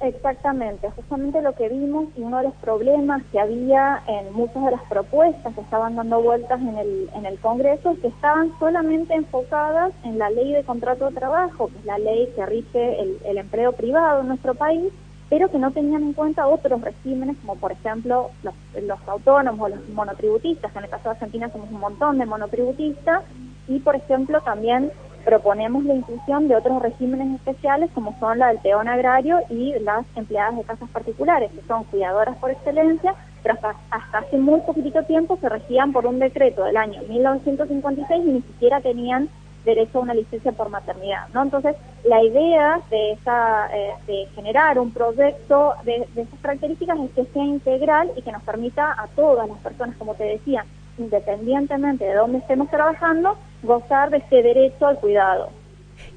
[0.00, 4.70] Exactamente, justamente lo que vimos y uno de los problemas que había en muchas de
[4.70, 9.14] las propuestas que estaban dando vueltas en el, en el Congreso es que estaban solamente
[9.14, 13.18] enfocadas en la ley de contrato de trabajo, que es la ley que rige el,
[13.24, 14.92] el empleo privado en nuestro país,
[15.28, 19.74] pero que no tenían en cuenta otros regímenes, como por ejemplo los, los autónomos o
[19.74, 23.24] los monotributistas, en el caso de Argentina somos un montón de monotributistas,
[23.66, 24.92] y por ejemplo también
[25.28, 30.06] proponemos la inclusión de otros regímenes especiales como son la del peón agrario y las
[30.16, 35.02] empleadas de casas particulares, que son cuidadoras por excelencia, pero hasta, hasta hace muy poquito
[35.02, 39.28] tiempo se regían por un decreto del año 1956 y ni siquiera tenían
[39.66, 41.42] derecho a una licencia por maternidad, ¿no?
[41.42, 47.10] Entonces, la idea de esa, eh, de generar un proyecto de, de esas características es
[47.10, 50.64] que sea integral y que nos permita a todas las personas, como te decía,
[50.96, 55.50] independientemente de dónde estemos trabajando, gozar de este derecho al cuidado.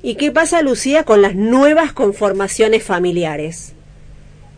[0.02, 3.76] ¿Y qué pasa, Lucía, con las nuevas conformaciones familiares?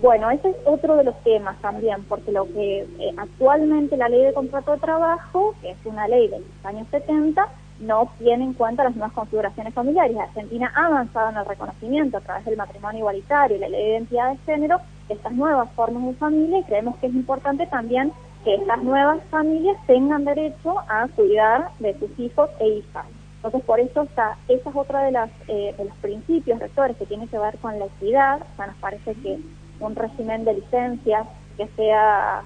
[0.02, 4.22] Bueno, ese es otro de los temas también, porque lo que eh, actualmente la ley
[4.22, 7.48] de contrato de trabajo, que es una ley de los años 70,
[7.80, 10.18] no tiene en cuenta las nuevas configuraciones familiares.
[10.18, 13.90] Argentina ha avanzado en el reconocimiento a través del matrimonio igualitario y la ley de
[13.92, 18.12] identidad de género estas nuevas formas de familia y creemos que es importante también
[18.44, 23.06] que estas nuevas familias tengan derecho a cuidar de sus hijos e hijas.
[23.38, 27.06] Entonces, por eso está, esa es otra de, las, eh, de los principios rectores que
[27.06, 28.42] tiene que ver con la equidad.
[28.42, 29.40] O sea, nos parece que
[29.80, 31.28] un régimen de licencias
[31.58, 32.44] que sea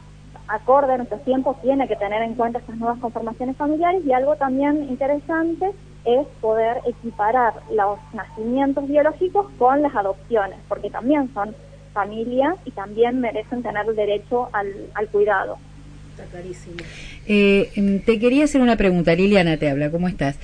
[0.47, 4.36] acorde a nuestros tiempos tiene que tener en cuenta estas nuevas conformaciones familiares y algo
[4.38, 5.71] también interesante
[6.05, 11.53] es poder equiparar los nacimientos biológicos con las adopciones, porque también son
[11.93, 15.57] familias y también merecen tener derecho al, al cuidado.
[17.27, 20.38] Eh, em, te quería hacer una pregunta, Liliana te habla, ¿cómo estás?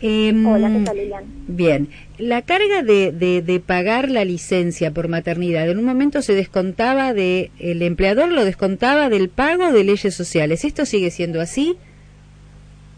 [0.00, 1.26] Em, Hola, ¿qué tal Liliana?
[1.46, 1.88] Bien,
[2.18, 7.50] la carga de, de, pagar la licencia por maternidad, en un momento se descontaba de,
[7.58, 11.76] el empleador lo descontaba del pago de leyes sociales, ¿esto sigue siendo así?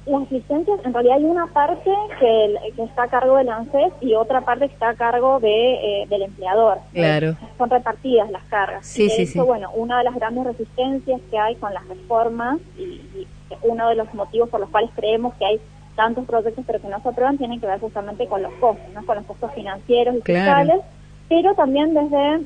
[0.04, 4.40] Las licencias, en realidad hay una parte que, está a cargo del ANSES y otra
[4.40, 6.78] parte que está a cargo de, eh, del empleador.
[6.92, 7.36] Claro.
[7.56, 8.84] son repartidas las cargas.
[8.84, 9.38] Sí, sí, sí.
[9.38, 13.00] Bueno, una de las grandes resistencias que hay con las reformas y,
[13.62, 15.60] uno de los motivos por los cuales creemos que hay
[15.94, 19.04] tantos proyectos pero que no se aprueban tiene que ver justamente con los costos, ¿no?
[19.04, 20.80] con los costos financieros y fiscales,
[21.28, 22.40] pero también desde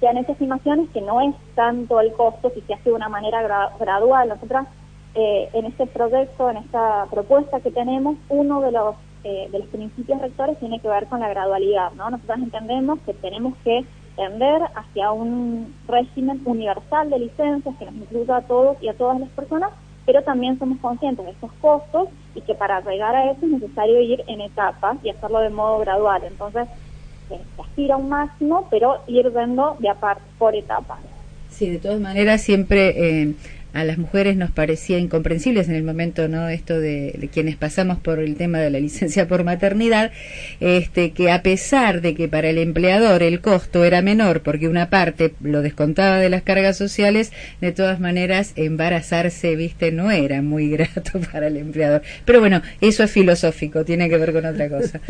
[0.00, 3.10] se han hecho estimaciones que no es tanto el costo si se hace de una
[3.10, 4.28] manera gradual.
[4.28, 4.66] Nosotras
[5.14, 8.94] eh, en este proyecto, en esta propuesta que tenemos, uno de los,
[9.24, 11.92] eh, de los principios rectores tiene que ver con la gradualidad.
[11.92, 12.10] ¿no?
[12.10, 18.36] Nosotros entendemos que tenemos que tender hacia un régimen universal de licencias que nos incluya
[18.36, 19.70] a todos y a todas las personas,
[20.06, 24.00] pero también somos conscientes de estos costos y que para llegar a eso es necesario
[24.00, 26.22] ir en etapas y hacerlo de modo gradual.
[26.24, 26.68] Entonces,
[27.28, 30.98] se aspira a un máximo, pero ir viendo de aparte por etapas.
[31.48, 33.22] Sí, de todas maneras, siempre...
[33.22, 33.34] Eh
[33.72, 38.18] a las mujeres nos parecía incomprensible en el momento no esto de, quienes pasamos por
[38.18, 40.10] el tema de la licencia por maternidad
[40.60, 44.90] este que a pesar de que para el empleador el costo era menor porque una
[44.90, 50.70] parte lo descontaba de las cargas sociales de todas maneras embarazarse viste no era muy
[50.80, 52.02] grato para el empleador.
[52.24, 55.00] Pero bueno eso es filosófico tiene que ver con otra cosa.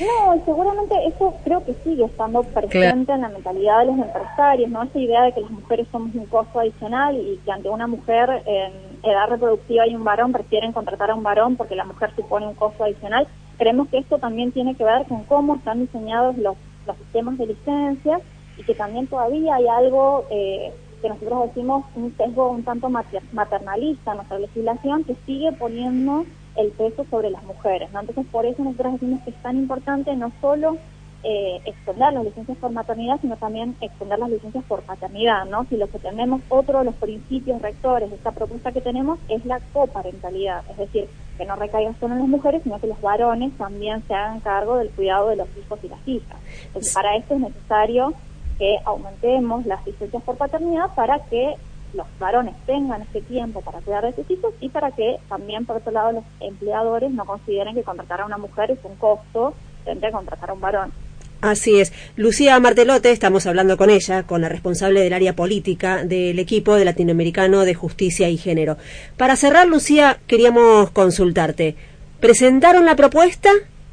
[0.00, 4.82] No seguramente eso creo que sigue estando presente en la mentalidad de los empresarios no
[4.82, 8.42] esa idea de que las mujeres somos un costo adicional y que ante una mujer
[8.46, 8.72] en
[9.02, 12.54] edad reproductiva y un varón prefieren contratar a un varón porque la mujer supone un
[12.54, 13.26] costo adicional.
[13.56, 16.56] Creemos que esto también tiene que ver con cómo están diseñados los,
[16.86, 18.20] los sistemas de licencia
[18.56, 24.10] y que también todavía hay algo eh, que nosotros decimos un sesgo un tanto maternalista
[24.10, 26.24] en nuestra legislación que sigue poniendo
[26.56, 27.90] el peso sobre las mujeres.
[27.92, 28.00] ¿no?
[28.00, 30.76] Entonces, por eso nosotros decimos que es tan importante no solo
[31.24, 35.64] eh, extender las licencias por maternidad, sino también extender las licencias por paternidad, ¿no?
[35.64, 39.44] Si lo que tenemos, otro de los principios rectores de esta propuesta que tenemos es
[39.44, 43.52] la coparentalidad, es decir, que no recaiga solo en las mujeres, sino que los varones
[43.58, 46.38] también se hagan cargo del cuidado de los hijos y las hijas.
[46.66, 48.14] Entonces, para esto es necesario
[48.58, 51.56] que aumentemos las licencias por paternidad para que
[51.94, 55.76] los varones tengan este tiempo para cuidar de sus hijos y para que también, por
[55.76, 59.54] otro lado, los empleadores no consideren que contratar a una mujer es un costo
[59.84, 60.92] frente a contratar a un varón.
[61.40, 61.92] Así es.
[62.16, 66.84] Lucía Martelote, estamos hablando con ella, con la responsable del área política del equipo de
[66.84, 68.76] Latinoamericano de Justicia y Género.
[69.16, 71.76] Para cerrar, Lucía, queríamos consultarte.
[72.18, 73.50] ¿Presentaron la propuesta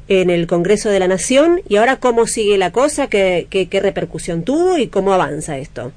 [0.08, 3.06] en el Congreso de la Nación y ahora cómo sigue la cosa?
[3.06, 5.92] ¿Qué, qué, qué repercusión tuvo y cómo avanza esto?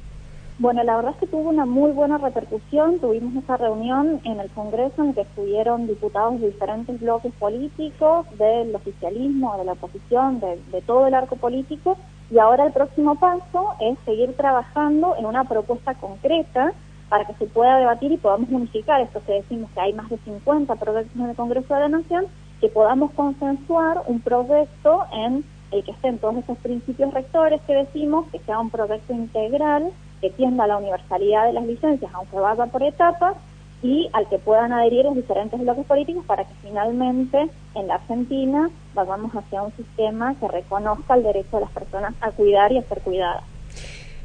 [0.59, 2.99] Bueno, la verdad es que tuvo una muy buena repercusión.
[2.99, 8.75] Tuvimos esa reunión en el Congreso en que estuvieron diputados de diferentes bloques políticos, del
[8.75, 11.95] oficialismo, de la oposición, de, de, todo el arco político.
[12.29, 16.73] Y ahora el próximo paso es seguir trabajando en una propuesta concreta
[17.07, 20.17] para que se pueda debatir y podamos unificar esto que decimos que hay más de
[20.17, 22.25] 50 proyectos en el Congreso de la Nación,
[22.59, 28.27] que podamos consensuar un proyecto en el que estén todos esos principios rectores que decimos,
[28.29, 32.65] que sea un proyecto integral que tienda a la universalidad de las licencias, aunque vaya
[32.67, 33.35] por etapas,
[33.81, 38.69] y al que puedan adherir los diferentes bloques políticos para que finalmente en la Argentina
[38.93, 42.83] vayamos hacia un sistema que reconozca el derecho de las personas a cuidar y a
[42.83, 43.43] ser cuidadas.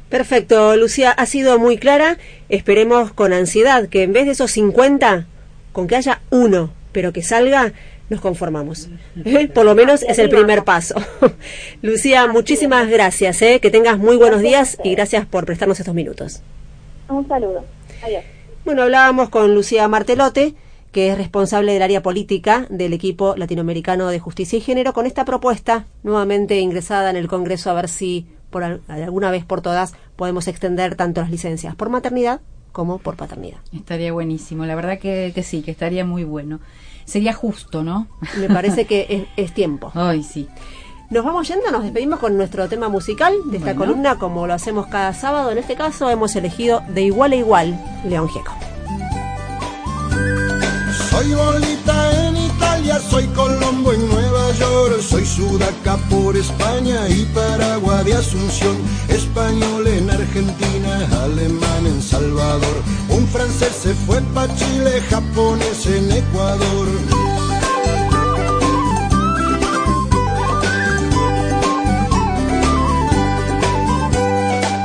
[0.09, 2.17] Perfecto, Lucía, ha sido muy clara.
[2.49, 5.25] Esperemos con ansiedad que en vez de esos 50,
[5.71, 7.73] con que haya uno, pero que salga,
[8.09, 8.89] nos conformamos.
[9.53, 10.95] Por lo menos es el primer paso.
[11.81, 13.41] Lucía, muchísimas gracias.
[13.41, 13.59] ¿eh?
[13.59, 16.41] Que tengas muy buenos días y gracias por prestarnos estos minutos.
[17.09, 17.65] Un saludo.
[18.03, 18.23] Adiós.
[18.63, 20.55] Bueno, hablábamos con Lucía Martelote,
[20.91, 25.25] que es responsable del área política del equipo latinoamericano de justicia y género, con esta
[25.25, 30.47] propuesta nuevamente ingresada en el Congreso a ver si por alguna vez por todas podemos
[30.47, 32.41] extender tanto las licencias por maternidad
[32.71, 33.59] como por paternidad.
[33.73, 36.59] Estaría buenísimo, la verdad que, que sí, que estaría muy bueno
[37.05, 38.07] sería justo, ¿no?
[38.37, 39.91] Me parece que es, es tiempo.
[39.95, 40.47] Ay, sí.
[41.09, 43.91] Nos vamos yendo, nos despedimos con nuestro tema musical de esta bueno.
[43.91, 45.51] columna, como lo hacemos cada sábado.
[45.51, 48.53] En este caso hemos elegido de igual a igual León Gieco.
[51.11, 54.24] Soy bolita en Italia, soy Colombo en Nueva
[55.01, 58.75] Soy Sudaca por España y Paraguay de Asunción,
[59.09, 66.87] español en Argentina, alemán en Salvador, un francés se fue pa' Chile, japonés en Ecuador.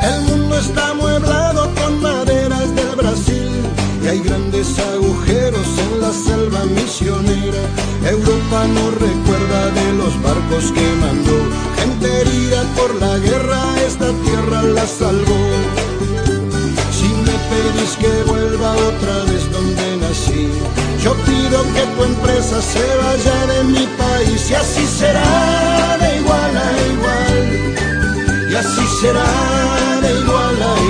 [0.02, 1.19] El mundo está mueblado
[6.64, 7.62] misionera.
[8.04, 11.38] Europa no recuerda de los barcos que mandó,
[11.76, 15.42] gente herida por la guerra, esta tierra la salvó.
[16.96, 20.48] Si me pedís que vuelva otra vez donde nací,
[21.02, 26.56] yo pido que tu empresa se vaya de mi país y así será de igual
[26.56, 30.89] a igual, y así será de igual a igual.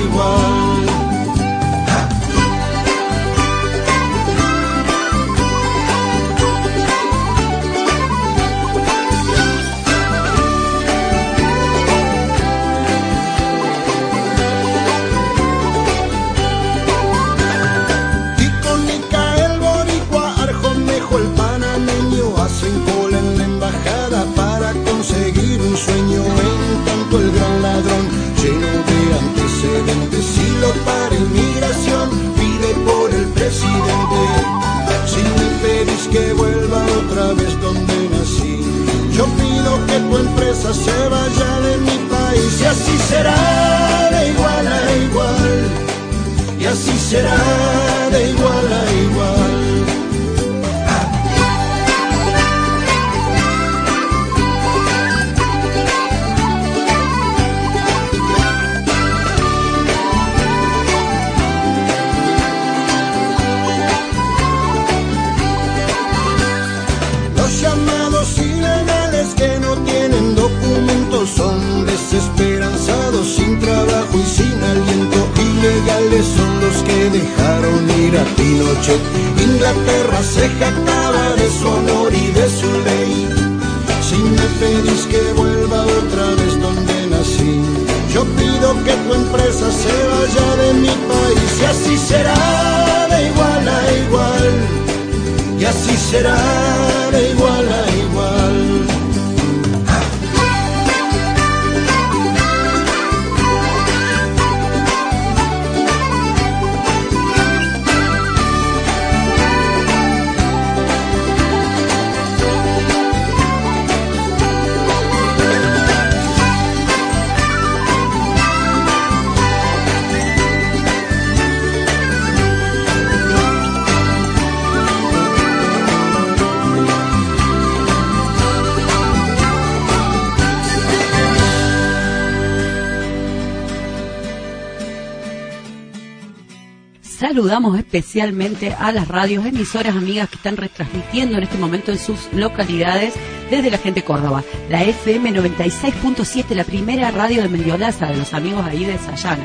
[137.30, 142.28] Saludamos especialmente a las radios emisoras amigas que están retransmitiendo en este momento en sus
[142.32, 143.14] localidades
[143.48, 144.42] desde la gente Córdoba.
[144.68, 149.44] La FM 96.7, la primera radio de Mendiolaza, de los amigos ahí de Sayana.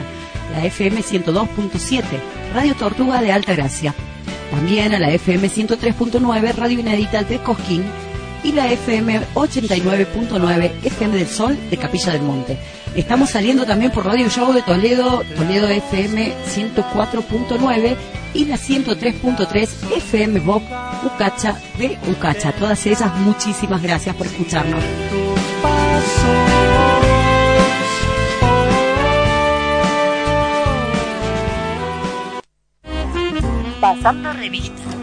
[0.53, 2.03] La FM 102.7,
[2.55, 3.93] Radio Tortuga de Alta Gracia.
[4.49, 7.83] También a la FM 103.9, Radio Inédita de Cosquín.
[8.45, 12.57] Y la FM 89.9, FM del Sol de Capilla del Monte.
[12.95, 17.95] Estamos saliendo también por Radio Show de Toledo, Toledo FM 104.9
[18.35, 19.67] y la 103.3
[19.97, 20.61] FM Bob
[21.03, 22.51] Ucacha de Ucacha.
[22.51, 24.83] Todas ellas, muchísimas gracias por escucharnos.
[33.81, 34.94] Pasando revista.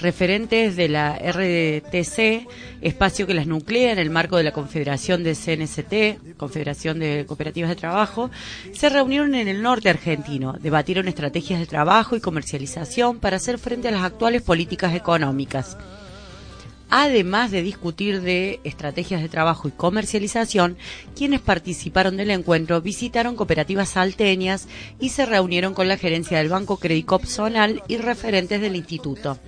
[0.00, 2.48] Referentes de la RTC,
[2.80, 7.68] espacio que las nuclea en el marco de la Confederación de CNCT, Confederación de Cooperativas
[7.68, 8.30] de Trabajo,
[8.72, 13.88] se reunieron en el norte argentino, debatieron estrategias de trabajo y comercialización para hacer frente
[13.88, 15.76] a las actuales políticas económicas.
[16.88, 20.78] Además de discutir de estrategias de trabajo y comercialización,
[21.14, 24.66] quienes participaron del encuentro visitaron cooperativas salteñas
[24.98, 29.38] y se reunieron con la gerencia del Banco Credicop Zonal y referentes del instituto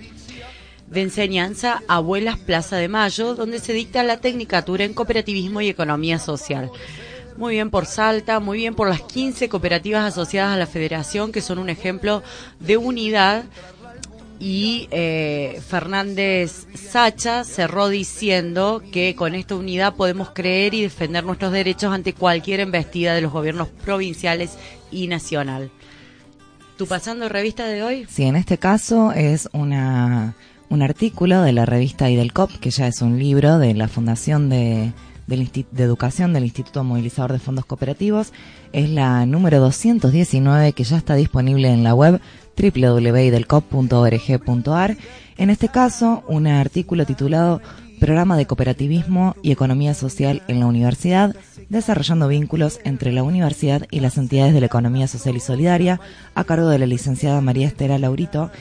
[0.93, 6.19] de enseñanza Abuelas Plaza de Mayo, donde se dicta la tecnicatura en cooperativismo y economía
[6.19, 6.71] social.
[7.37, 11.41] Muy bien por Salta, muy bien por las 15 cooperativas asociadas a la federación, que
[11.41, 12.21] son un ejemplo
[12.59, 13.45] de unidad
[14.39, 21.51] y eh, Fernández Sacha cerró diciendo que con esta unidad podemos creer y defender nuestros
[21.51, 24.57] derechos ante cualquier embestida de los gobiernos provinciales
[24.91, 25.71] y nacional.
[26.77, 28.07] ¿Tu pasando revista de hoy?
[28.09, 30.35] Sí, en este caso es una,
[30.69, 34.91] un artículo de la revista Idelcop, que ya es un libro de la Fundación de,
[35.77, 38.33] Educación del Instituto Movilizador de Fondos Cooperativos.
[38.71, 42.19] Es la número 219 que ya está disponible en la web
[42.57, 44.97] www.delcop.org.ar.
[45.37, 47.61] En este caso, un artículo titulado
[47.99, 51.33] Programa de Cooperativismo y Economía Social en la Universidad,
[51.69, 56.01] desarrollando vínculos entre la universidad y las entidades de la economía social y solidaria,
[56.35, 58.51] a cargo de la licenciada María Estera Laurito,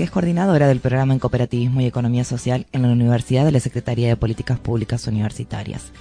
[0.00, 3.60] que es coordinadora del programa en Cooperativismo y Economía Social en la Universidad de la
[3.60, 5.92] Secretaría de Políticas Públicas Universitarias.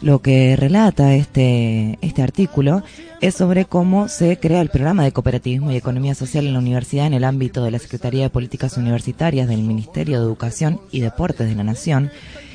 [0.00, 2.82] Lo que relata este, este artículo
[3.20, 7.06] es sobre cómo se crea el programa de cooperativismo y economía social en la universidad
[7.06, 11.50] en el ámbito de la Secretaría de Políticas Universitarias del Ministerio de Educación y Deportes
[11.50, 12.10] de la Nación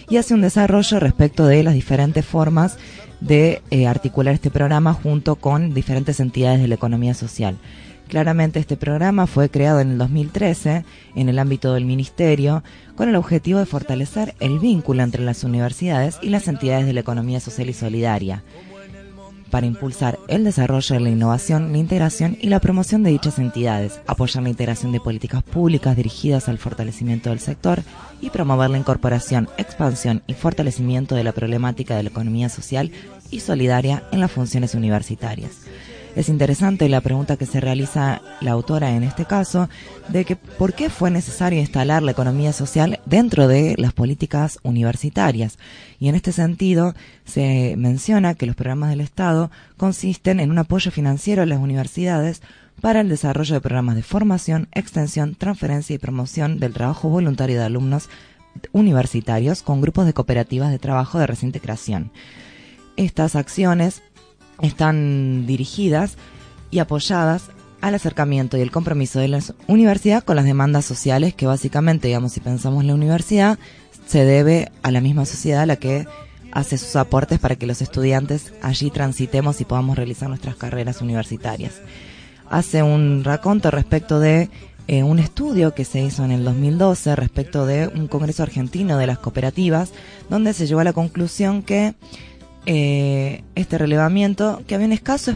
[0.10, 2.80] y hace un desarrollo respecto de las diferentes formas
[3.20, 7.60] de eh, articular este programa junto con diferentes entidades de la economía social.
[8.14, 10.86] Claramente este programa fue creado en el 2013
[11.16, 12.64] en el ámbito del Ministerio
[12.96, 17.00] con el objetivo de fortalecer el vínculo entre las universidades y las entidades de la
[17.00, 18.44] economía social y solidaria
[19.50, 24.00] para impulsar el desarrollo de la innovación, la integración y la promoción de dichas entidades,
[24.06, 27.82] apoyar la integración de políticas públicas dirigidas al fortalecimiento del sector
[28.22, 32.92] y promover la incorporación, expansión y fortalecimiento de la problemática de la economía social
[33.32, 35.64] y solidaria en las funciones universitarias
[36.16, 39.70] es interesante la pregunta que se realiza la autora en este caso
[40.10, 45.58] de que por qué fue necesario instalar la economía social dentro de las políticas universitarias.
[46.00, 46.94] Y en este sentido
[47.26, 52.42] se menciona que los programas del Estado consisten en un apoyo financiero a las universidades
[52.80, 57.66] para el desarrollo de programas de formación, extensión, transferencia y promoción del trabajo voluntario de
[57.66, 58.10] alumnos
[58.72, 62.12] universitarios con grupos de cooperativas de trabajo de reciente creación.
[62.98, 64.04] Estas acciones
[64.62, 66.18] están dirigidas
[66.72, 67.50] y apoyadas
[67.82, 72.32] al acercamiento y el compromiso de la universidad con las demandas sociales que básicamente, digamos,
[72.32, 73.60] si pensamos en la universidad,
[74.08, 76.08] se debe a la misma sociedad a la que
[76.54, 81.82] hace sus aportes para que los estudiantes allí transitemos y podamos realizar nuestras carreras universitarias.
[82.50, 84.50] Hace un raconto respecto de
[84.88, 89.08] eh, un estudio que se hizo en el 2012 respecto de un congreso argentino de
[89.08, 89.92] las cooperativas,
[90.30, 91.96] donde se llegó a la conclusión que
[92.66, 95.32] eh, este relevamiento, que había un escaso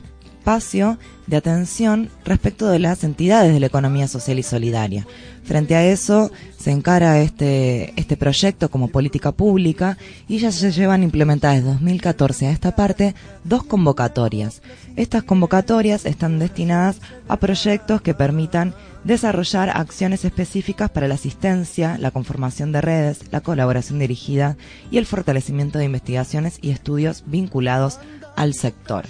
[0.47, 0.97] espacio
[1.27, 5.05] de atención respecto de las entidades de la economía social y solidaria.
[5.43, 9.97] Frente a eso se encara este, este proyecto como política pública
[10.29, 13.13] y ya se llevan implementadas desde 2014 a esta parte
[13.43, 14.61] dos convocatorias.
[14.95, 18.73] Estas convocatorias están destinadas a proyectos que permitan
[19.07, 24.57] desarrollar acciones específicas para la asistencia, la conformación de redes, la colaboración dirigida
[24.91, 27.99] y el fortalecimiento de investigaciones y estudios vinculados
[28.35, 29.05] al sector.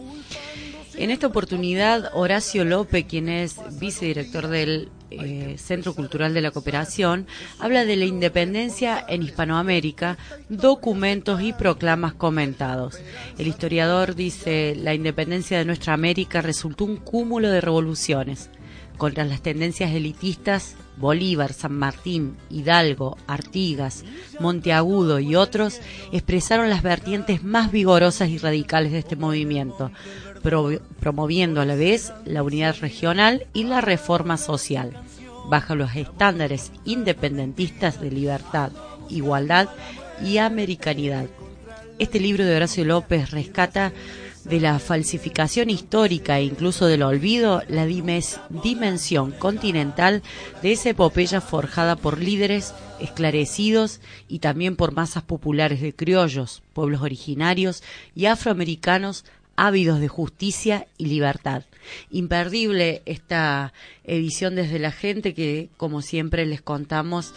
[1.01, 7.25] En esta oportunidad, Horacio López, quien es vicedirector del eh, Centro Cultural de la Cooperación,
[7.57, 12.99] habla de la independencia en Hispanoamérica, documentos y proclamas comentados.
[13.39, 18.51] El historiador dice, la independencia de nuestra América resultó un cúmulo de revoluciones
[18.99, 24.05] contra las tendencias elitistas, Bolívar, San Martín, Hidalgo, Artigas,
[24.39, 25.81] Monteagudo y otros
[26.11, 29.91] expresaron las vertientes más vigorosas y radicales de este movimiento,
[30.41, 34.93] promoviendo a la vez la unidad regional y la reforma social,
[35.49, 38.71] bajo los estándares independentistas de libertad,
[39.09, 39.69] igualdad
[40.23, 41.25] y americanidad.
[41.99, 43.93] Este libro de Horacio López rescata
[44.43, 50.23] de la falsificación histórica e incluso del olvido la dimensión continental
[50.61, 57.01] de esa epopeya forjada por líderes esclarecidos y también por masas populares de criollos, pueblos
[57.01, 57.83] originarios
[58.15, 59.25] y afroamericanos
[59.55, 61.63] ávidos de justicia y libertad.
[62.09, 63.73] Imperdible esta
[64.03, 67.33] edición desde la gente que, como siempre les contamos,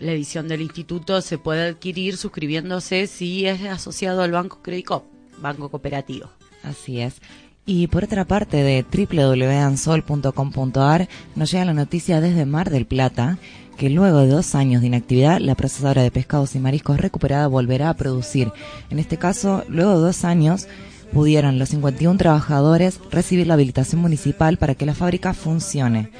[0.00, 5.04] la edición del instituto se puede adquirir suscribiéndose si es asociado al Banco Credicop,
[5.38, 6.30] Banco Cooperativo.
[6.62, 7.20] Así es.
[7.66, 13.38] Y por otra parte, de www.ansol.com.ar nos llega la noticia desde Mar del Plata
[13.76, 17.90] que luego de dos años de inactividad, la procesadora de pescados y mariscos recuperada volverá
[17.90, 18.52] a producir.
[18.90, 20.68] En este caso, luego de dos años,
[21.14, 26.10] pudieron los 51 trabajadores recibir la habilitación municipal para que la fábrica funcione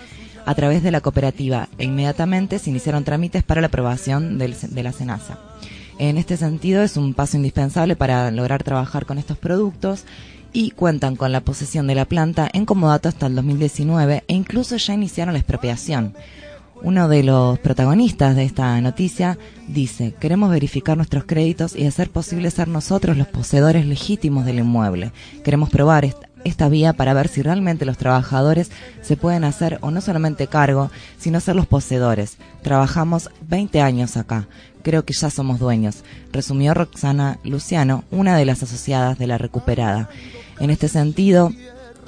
[0.46, 4.92] a través de la cooperativa e inmediatamente se iniciaron trámites para la aprobación de la
[4.92, 5.38] SENASA.
[5.98, 10.04] En este sentido es un paso indispensable para lograr trabajar con estos productos
[10.52, 14.76] y cuentan con la posesión de la planta en comodato hasta el 2019 e incluso
[14.76, 16.14] ya iniciaron la expropiación.
[16.84, 22.50] Uno de los protagonistas de esta noticia dice, queremos verificar nuestros créditos y hacer posible
[22.50, 25.10] ser nosotros los poseedores legítimos del inmueble.
[25.42, 26.04] Queremos probar
[26.44, 28.70] esta, vía para ver si realmente los trabajadores
[29.00, 32.36] se pueden hacer o no solamente cargo, sino ser los poseedores.
[32.60, 34.46] Trabajamos 20 años acá.
[34.82, 40.10] Creo que ya somos dueños, resumió Roxana Luciano, una de las asociadas de la recuperada.
[40.60, 41.50] En este sentido,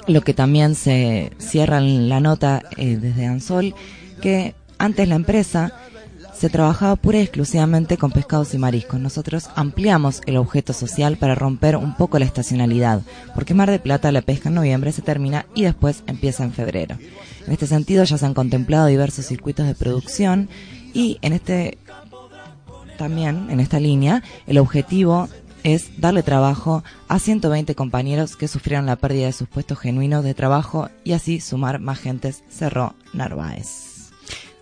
[0.05, 3.73] lo que también se cierra en la nota eh, desde Ansol,
[4.21, 5.73] que antes la empresa
[6.37, 8.99] se trabajaba pura y exclusivamente con pescados y mariscos.
[8.99, 13.01] Nosotros ampliamos el objeto social para romper un poco la estacionalidad,
[13.33, 16.97] porque Mar de Plata la pesca en noviembre se termina y después empieza en febrero.
[17.47, 20.49] En este sentido ya se han contemplado diversos circuitos de producción
[20.93, 21.79] y en este
[22.97, 25.29] también en esta línea el objetivo
[25.63, 30.33] es darle trabajo a 120 compañeros que sufrieron la pérdida de sus puestos genuinos de
[30.33, 33.86] trabajo y así sumar más gentes, cerró Narváez.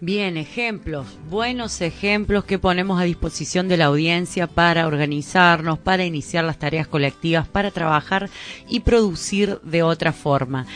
[0.01, 6.43] Bien, ejemplos, buenos ejemplos que ponemos a disposición de la audiencia para organizarnos, para iniciar
[6.43, 8.29] las tareas colectivas, para trabajar
[8.67, 10.67] y producir de otra forma.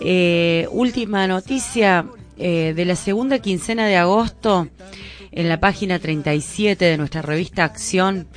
[0.00, 2.06] Eh, última noticia
[2.38, 4.68] eh, de la segunda quincena de agosto,
[5.32, 8.28] en la página 37 de nuestra revista Acción,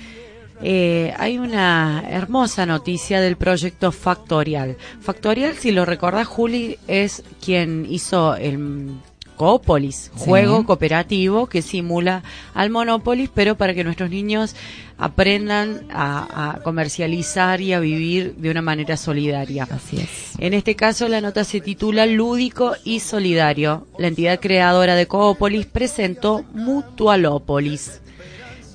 [0.64, 4.78] eh, hay una hermosa noticia del proyecto Factorial.
[5.00, 8.96] Factorial, si lo recordás, Juli, es quien hizo el
[9.36, 12.24] Coopolis, juego cooperativo que simula
[12.54, 14.56] al Monopolis, pero para que nuestros niños
[14.98, 19.68] aprendan a, a, comercializar y a vivir de una manera solidaria.
[19.70, 20.34] Así es.
[20.38, 23.88] En este caso, la nota se titula Lúdico y Solidario.
[23.98, 28.03] La entidad creadora de Coopolis presentó Mutualópolis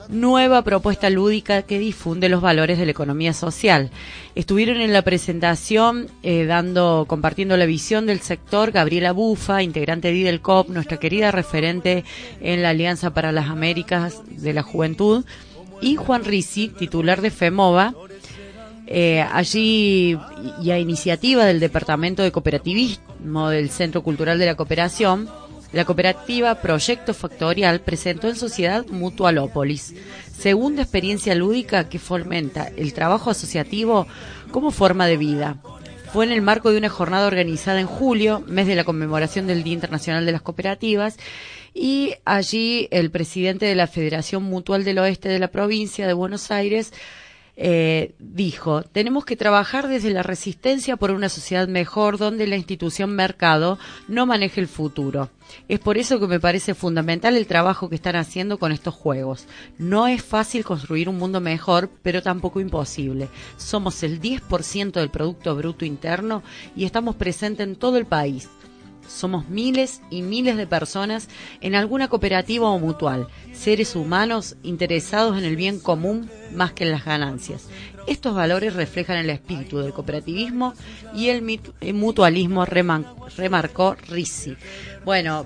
[0.09, 3.91] nueva propuesta lúdica que difunde los valores de la economía social.
[4.35, 10.19] Estuvieron en la presentación eh, dando, compartiendo la visión del sector Gabriela Bufa, integrante de
[10.25, 12.05] del COP, nuestra querida referente
[12.41, 15.25] en la Alianza para las Américas de la Juventud,
[15.81, 17.95] y Juan Risi, titular de FEMOVA,
[18.87, 20.19] eh, allí
[20.63, 25.29] y a iniciativa del Departamento de Cooperativismo del Centro Cultural de la Cooperación,
[25.73, 29.95] la cooperativa Proyecto Factorial presentó en sociedad Mutualópolis,
[30.37, 34.07] segunda experiencia lúdica que fomenta el trabajo asociativo
[34.51, 35.57] como forma de vida.
[36.13, 39.63] Fue en el marco de una jornada organizada en julio, mes de la conmemoración del
[39.63, 41.19] Día Internacional de las Cooperativas,
[41.75, 46.51] y allí el presidente de la Federación Mutual del Oeste de la provincia de Buenos
[46.51, 46.95] Aires
[47.61, 53.11] eh, dijo, tenemos que trabajar desde la resistencia por una sociedad mejor donde la institución
[53.11, 55.29] mercado no maneje el futuro.
[55.67, 59.47] Es por eso que me parece fundamental el trabajo que están haciendo con estos juegos.
[59.77, 63.29] No es fácil construir un mundo mejor, pero tampoco imposible.
[63.57, 66.45] Somos el 10% del Producto Bruto Interno
[66.77, 68.49] y estamos presentes en todo el país.
[69.09, 71.29] Somos miles y miles de personas
[71.61, 76.93] en alguna cooperativa o mutual, seres humanos interesados en el bien común más que en
[76.93, 77.69] las ganancias.
[78.07, 80.73] Estos valores reflejan el espíritu del cooperativismo
[81.15, 81.43] y el,
[81.95, 84.57] mutualismo, remarcó Risi.
[85.05, 85.45] Bueno,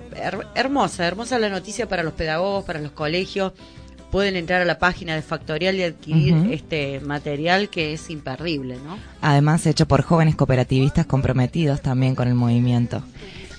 [0.55, 3.51] hermosa, hermosa la noticia para los pedagogos, para los colegios
[4.13, 8.99] pueden entrar a la página de Factorial y adquirir este material que es imperdible, ¿no?
[9.21, 13.01] Además, hecho por jóvenes cooperativistas comprometidos también con el movimiento.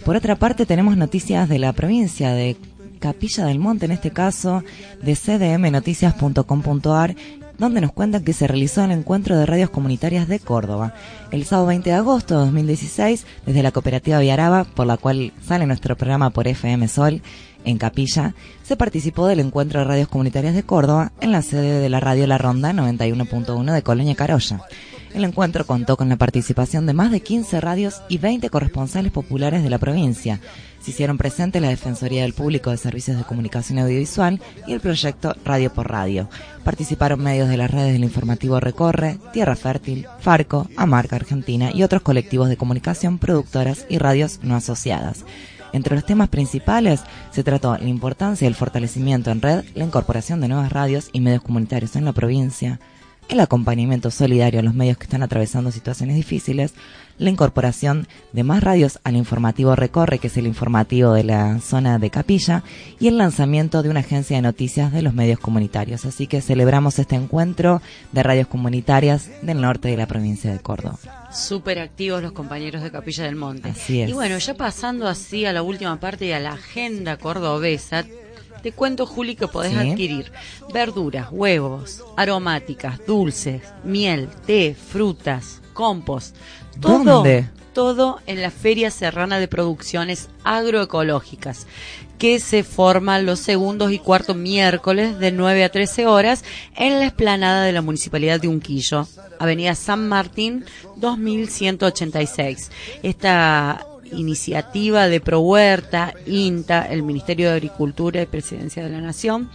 [0.04, 2.58] Por otra parte, tenemos noticias de la provincia de
[2.98, 4.62] Capilla del Monte, en este caso,
[5.02, 7.16] de cdmnoticias.com.ar,
[7.56, 10.92] donde nos cuentan que se realizó el encuentro de radios comunitarias de Córdoba.
[11.30, 15.66] El sábado 20 de agosto de 2016, desde la cooperativa Viaraba, por la cual sale
[15.66, 17.22] nuestro programa por FM Sol,
[17.64, 21.88] en Capilla, se participó del encuentro de radios comunitarias de Córdoba en la sede de
[21.88, 24.60] la radio La Ronda 91.1 de Colonia Carolla.
[25.14, 29.62] El encuentro contó con la participación de más de 15 radios y 20 corresponsales populares
[29.62, 30.40] de la provincia.
[30.80, 35.36] Se hicieron presentes la Defensoría del Público de Servicios de Comunicación Audiovisual y el proyecto
[35.44, 36.28] Radio por Radio.
[36.64, 42.02] Participaron medios de las redes del informativo Recorre, Tierra Fértil, Farco, Amarca Argentina y otros
[42.02, 45.24] colectivos de comunicación, productoras y radios no asociadas.
[45.72, 50.48] Entre los temas principales se trató la importancia del fortalecimiento en red, la incorporación de
[50.48, 52.80] nuevas radios y medios comunitarios en la provincia,
[53.28, 56.74] el acompañamiento solidario a los medios que están atravesando situaciones difíciles,
[57.18, 61.98] la incorporación de más radios al informativo Recorre, que es el informativo de la zona
[61.98, 62.64] de Capilla,
[62.98, 66.04] y el lanzamiento de una agencia de noticias de los medios comunitarios.
[66.04, 70.98] Así que celebramos este encuentro de radios comunitarias del norte de la provincia de Córdoba.
[71.32, 73.70] Súper activos los compañeros de Capilla del Monte.
[73.70, 74.10] Así es.
[74.10, 78.04] Y bueno, ya pasando así a la última parte y a la agenda cordobesa,
[78.64, 80.32] te cuento, Juli, que podés adquirir
[80.72, 86.34] verduras, huevos, aromáticas, dulces, miel, té, frutas, compost.
[86.80, 87.22] Todo,
[87.74, 91.66] todo en la Feria Serrana de Producciones Agroecológicas,
[92.16, 96.42] que se forma los segundos y cuarto miércoles de 9 a 13 horas
[96.74, 99.06] en la explanada de la Municipalidad de Unquillo,
[99.38, 100.64] Avenida San Martín
[100.96, 102.70] 2186.
[103.02, 103.86] Esta
[104.16, 109.50] iniciativa de ProHuerta, INTA, el Ministerio de Agricultura y Presidencia de la Nación,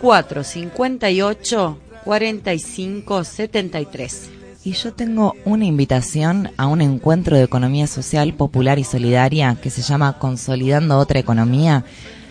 [0.00, 4.30] 458 45 73.
[4.64, 9.70] Y yo tengo una invitación a un encuentro de economía social, popular y solidaria que
[9.70, 11.84] se llama Consolidando otra economía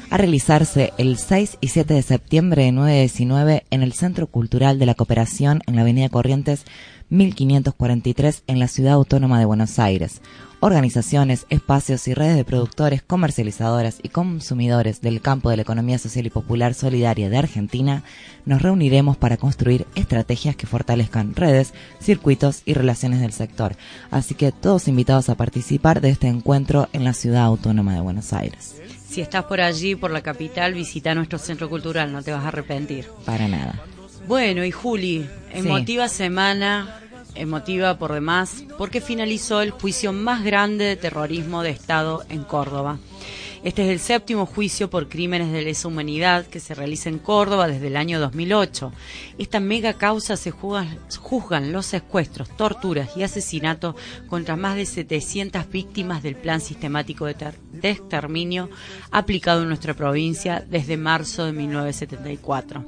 [0.10, 4.28] a realizarse el 6 y 7 de septiembre de 9 a 19 en el Centro
[4.28, 6.66] Cultural de la Cooperación en la Avenida Corrientes
[7.10, 10.22] 1543 en la Ciudad Autónoma de Buenos Aires
[10.60, 16.26] organizaciones, espacios y redes de productores, comercializadoras y consumidores del campo de la economía social
[16.26, 18.04] y popular solidaria de Argentina,
[18.46, 23.76] nos reuniremos para construir estrategias que fortalezcan redes, circuitos y relaciones del sector.
[24.10, 28.34] Así que todos invitados a participar de este encuentro en la Ciudad Autónoma de Buenos
[28.34, 28.82] Aires.
[29.08, 32.50] Si estás por allí, por la capital, visita nuestro centro cultural, no te vas a
[32.50, 33.08] arrepentir.
[33.26, 33.82] Para nada.
[34.28, 37.00] Bueno, y Juli, emotiva semana,
[37.34, 43.00] emotiva por demás, porque finalizó el juicio más grande de terrorismo de Estado en Córdoba.
[43.64, 47.68] Este es el séptimo juicio por crímenes de lesa humanidad que se realiza en Córdoba
[47.68, 48.92] desde el año 2008.
[49.38, 53.96] Esta mega causa se juzgan los secuestros, torturas y asesinatos
[54.28, 57.36] contra más de 700 víctimas del plan sistemático de,
[57.72, 58.70] de exterminio
[59.10, 62.86] aplicado en nuestra provincia desde marzo de 1974.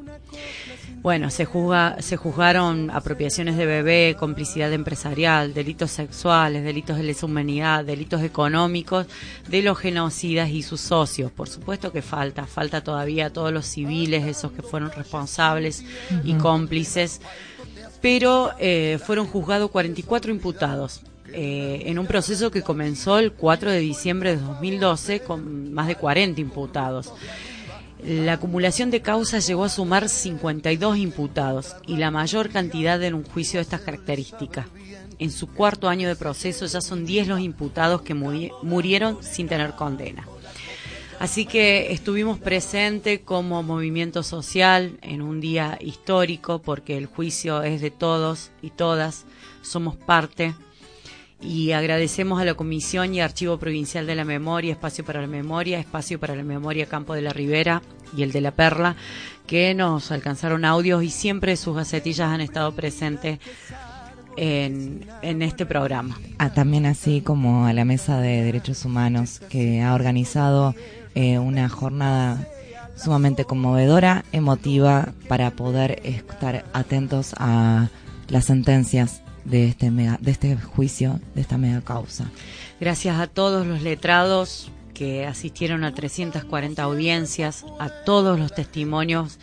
[1.02, 7.26] Bueno, se, juzga, se juzgaron apropiaciones de bebé, complicidad empresarial, delitos sexuales, delitos de lesa
[7.26, 9.08] humanidad, delitos económicos
[9.48, 11.32] de los genocidas y sus socios.
[11.32, 15.86] Por supuesto que falta, falta todavía todos los civiles, esos que fueron responsables
[16.26, 17.22] y cómplices,
[18.02, 21.02] pero eh, fueron juzgados 44 imputados.
[21.32, 25.96] Eh, en un proceso que comenzó el 4 de diciembre de 2012 con más de
[25.96, 27.14] 40 imputados.
[28.04, 33.26] La acumulación de causas llegó a sumar 52 imputados y la mayor cantidad en un
[33.26, 34.68] juicio de estas características.
[35.20, 39.76] En su cuarto año de proceso ya son 10 los imputados que murieron sin tener
[39.76, 40.26] condena.
[41.20, 47.82] Así que estuvimos presentes como movimiento social en un día histórico porque el juicio es
[47.82, 49.26] de todos y todas,
[49.62, 50.54] somos parte
[51.42, 55.80] y agradecemos a la Comisión y Archivo Provincial de la Memoria, Espacio para la Memoria,
[55.80, 57.82] Espacio para la Memoria Campo de la Ribera
[58.16, 58.96] y el de la Perla,
[59.48, 63.40] que nos alcanzaron audios y siempre sus gacetillas han estado presentes
[64.36, 66.18] en, este programa.
[66.38, 70.76] Ah, también así como a la Mesa de Derechos Humanos, que ha organizado
[71.16, 72.48] eh, una jornada
[72.96, 77.90] sumamente conmovedora, emotiva, para poder estar atentos a
[78.28, 82.30] las sentencias de este, mega, de este juicio, de esta mega causa.
[82.80, 89.40] Gracias a todos los letrados que asistieron a 340 audiencias, a todos los testimonios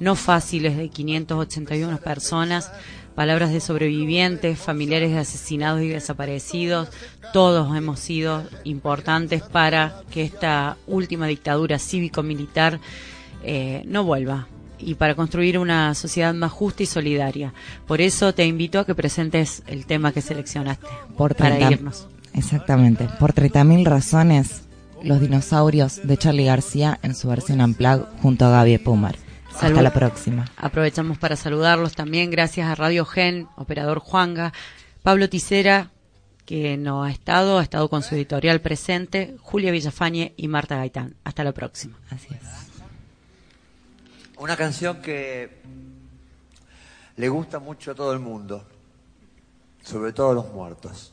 [0.00, 2.72] no fáciles de 581 personas,
[3.14, 6.88] palabras de sobrevivientes, familiares de asesinados y desaparecidos,
[7.32, 12.80] todos hemos sido importantes para que esta última dictadura cívico-militar
[13.42, 14.48] eh, no vuelva,
[14.84, 17.54] y para construir una sociedad más justa y solidaria.
[17.86, 22.06] Por eso te invito a que presentes el tema que seleccionaste por para irnos.
[22.32, 24.62] Exactamente, por 30.000 razones,
[25.02, 29.16] los dinosaurios de Charlie García en su versión Unplugged junto a Gaby Pumar.
[29.54, 30.46] Hasta la próxima.
[30.56, 34.52] Aprovechamos para saludarlos también, gracias a Radio Gen, operador Juanga,
[35.02, 35.90] Pablo Ticera,
[36.44, 41.14] que no ha estado, ha estado con su editorial presente, Julia Villafañe y Marta Gaitán.
[41.24, 41.96] Hasta la próxima.
[42.10, 42.73] Así es.
[44.36, 45.62] Una canción que
[47.16, 48.64] le gusta mucho a todo el mundo,
[49.82, 51.12] sobre todo a los muertos.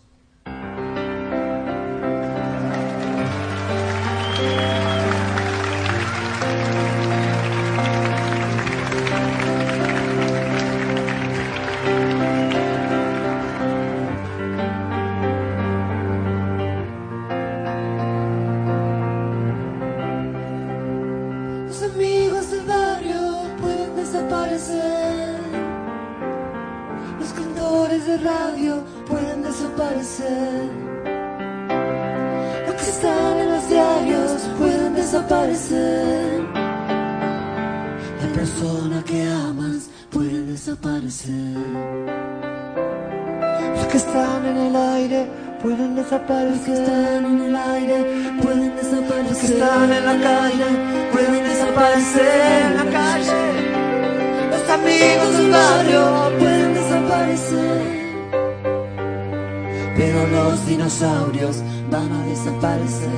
[30.01, 30.69] Desaparecer.
[32.65, 36.41] Los que están en los diarios pueden desaparecer.
[38.21, 41.57] La persona que amas puede desaparecer.
[43.75, 45.27] Los que están en el aire
[45.61, 46.51] pueden desaparecer.
[46.51, 47.97] Los que están en el aire
[48.41, 49.29] pueden desaparecer.
[49.29, 50.69] Los que están en la calle
[51.11, 52.61] pueden desaparecer.
[52.65, 53.41] En la calle,
[54.51, 58.00] los amigos del barrio pueden desaparecer
[60.01, 63.09] pero los dinosaurios van a desaparecer.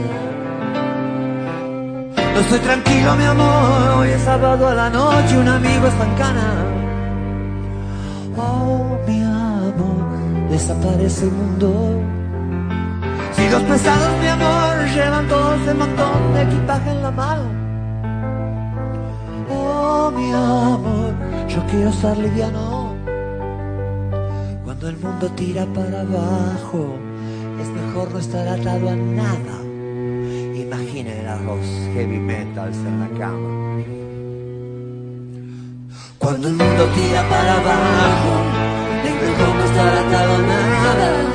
[2.34, 6.15] No estoy tranquilo, mi amor, hoy es sábado a la noche, un amigo está en
[6.15, 6.49] cana.
[8.36, 11.69] Oh, mi amor, desaparece el mundo.
[13.36, 17.45] Si los pesados, mi amor, llevan todo ese montón de equipaje en la mano.
[19.49, 21.13] Oh, mi amor,
[21.47, 22.72] yo quiero ser liviano
[25.04, 26.95] mundo tira para abajo,
[27.62, 29.58] es mejor no estar atado a nada.
[30.56, 33.84] Imaginen a los heavy metals en la cama.
[36.18, 38.34] Cuando el mundo tira para abajo,
[39.04, 41.32] es mejor no estar atado a nada.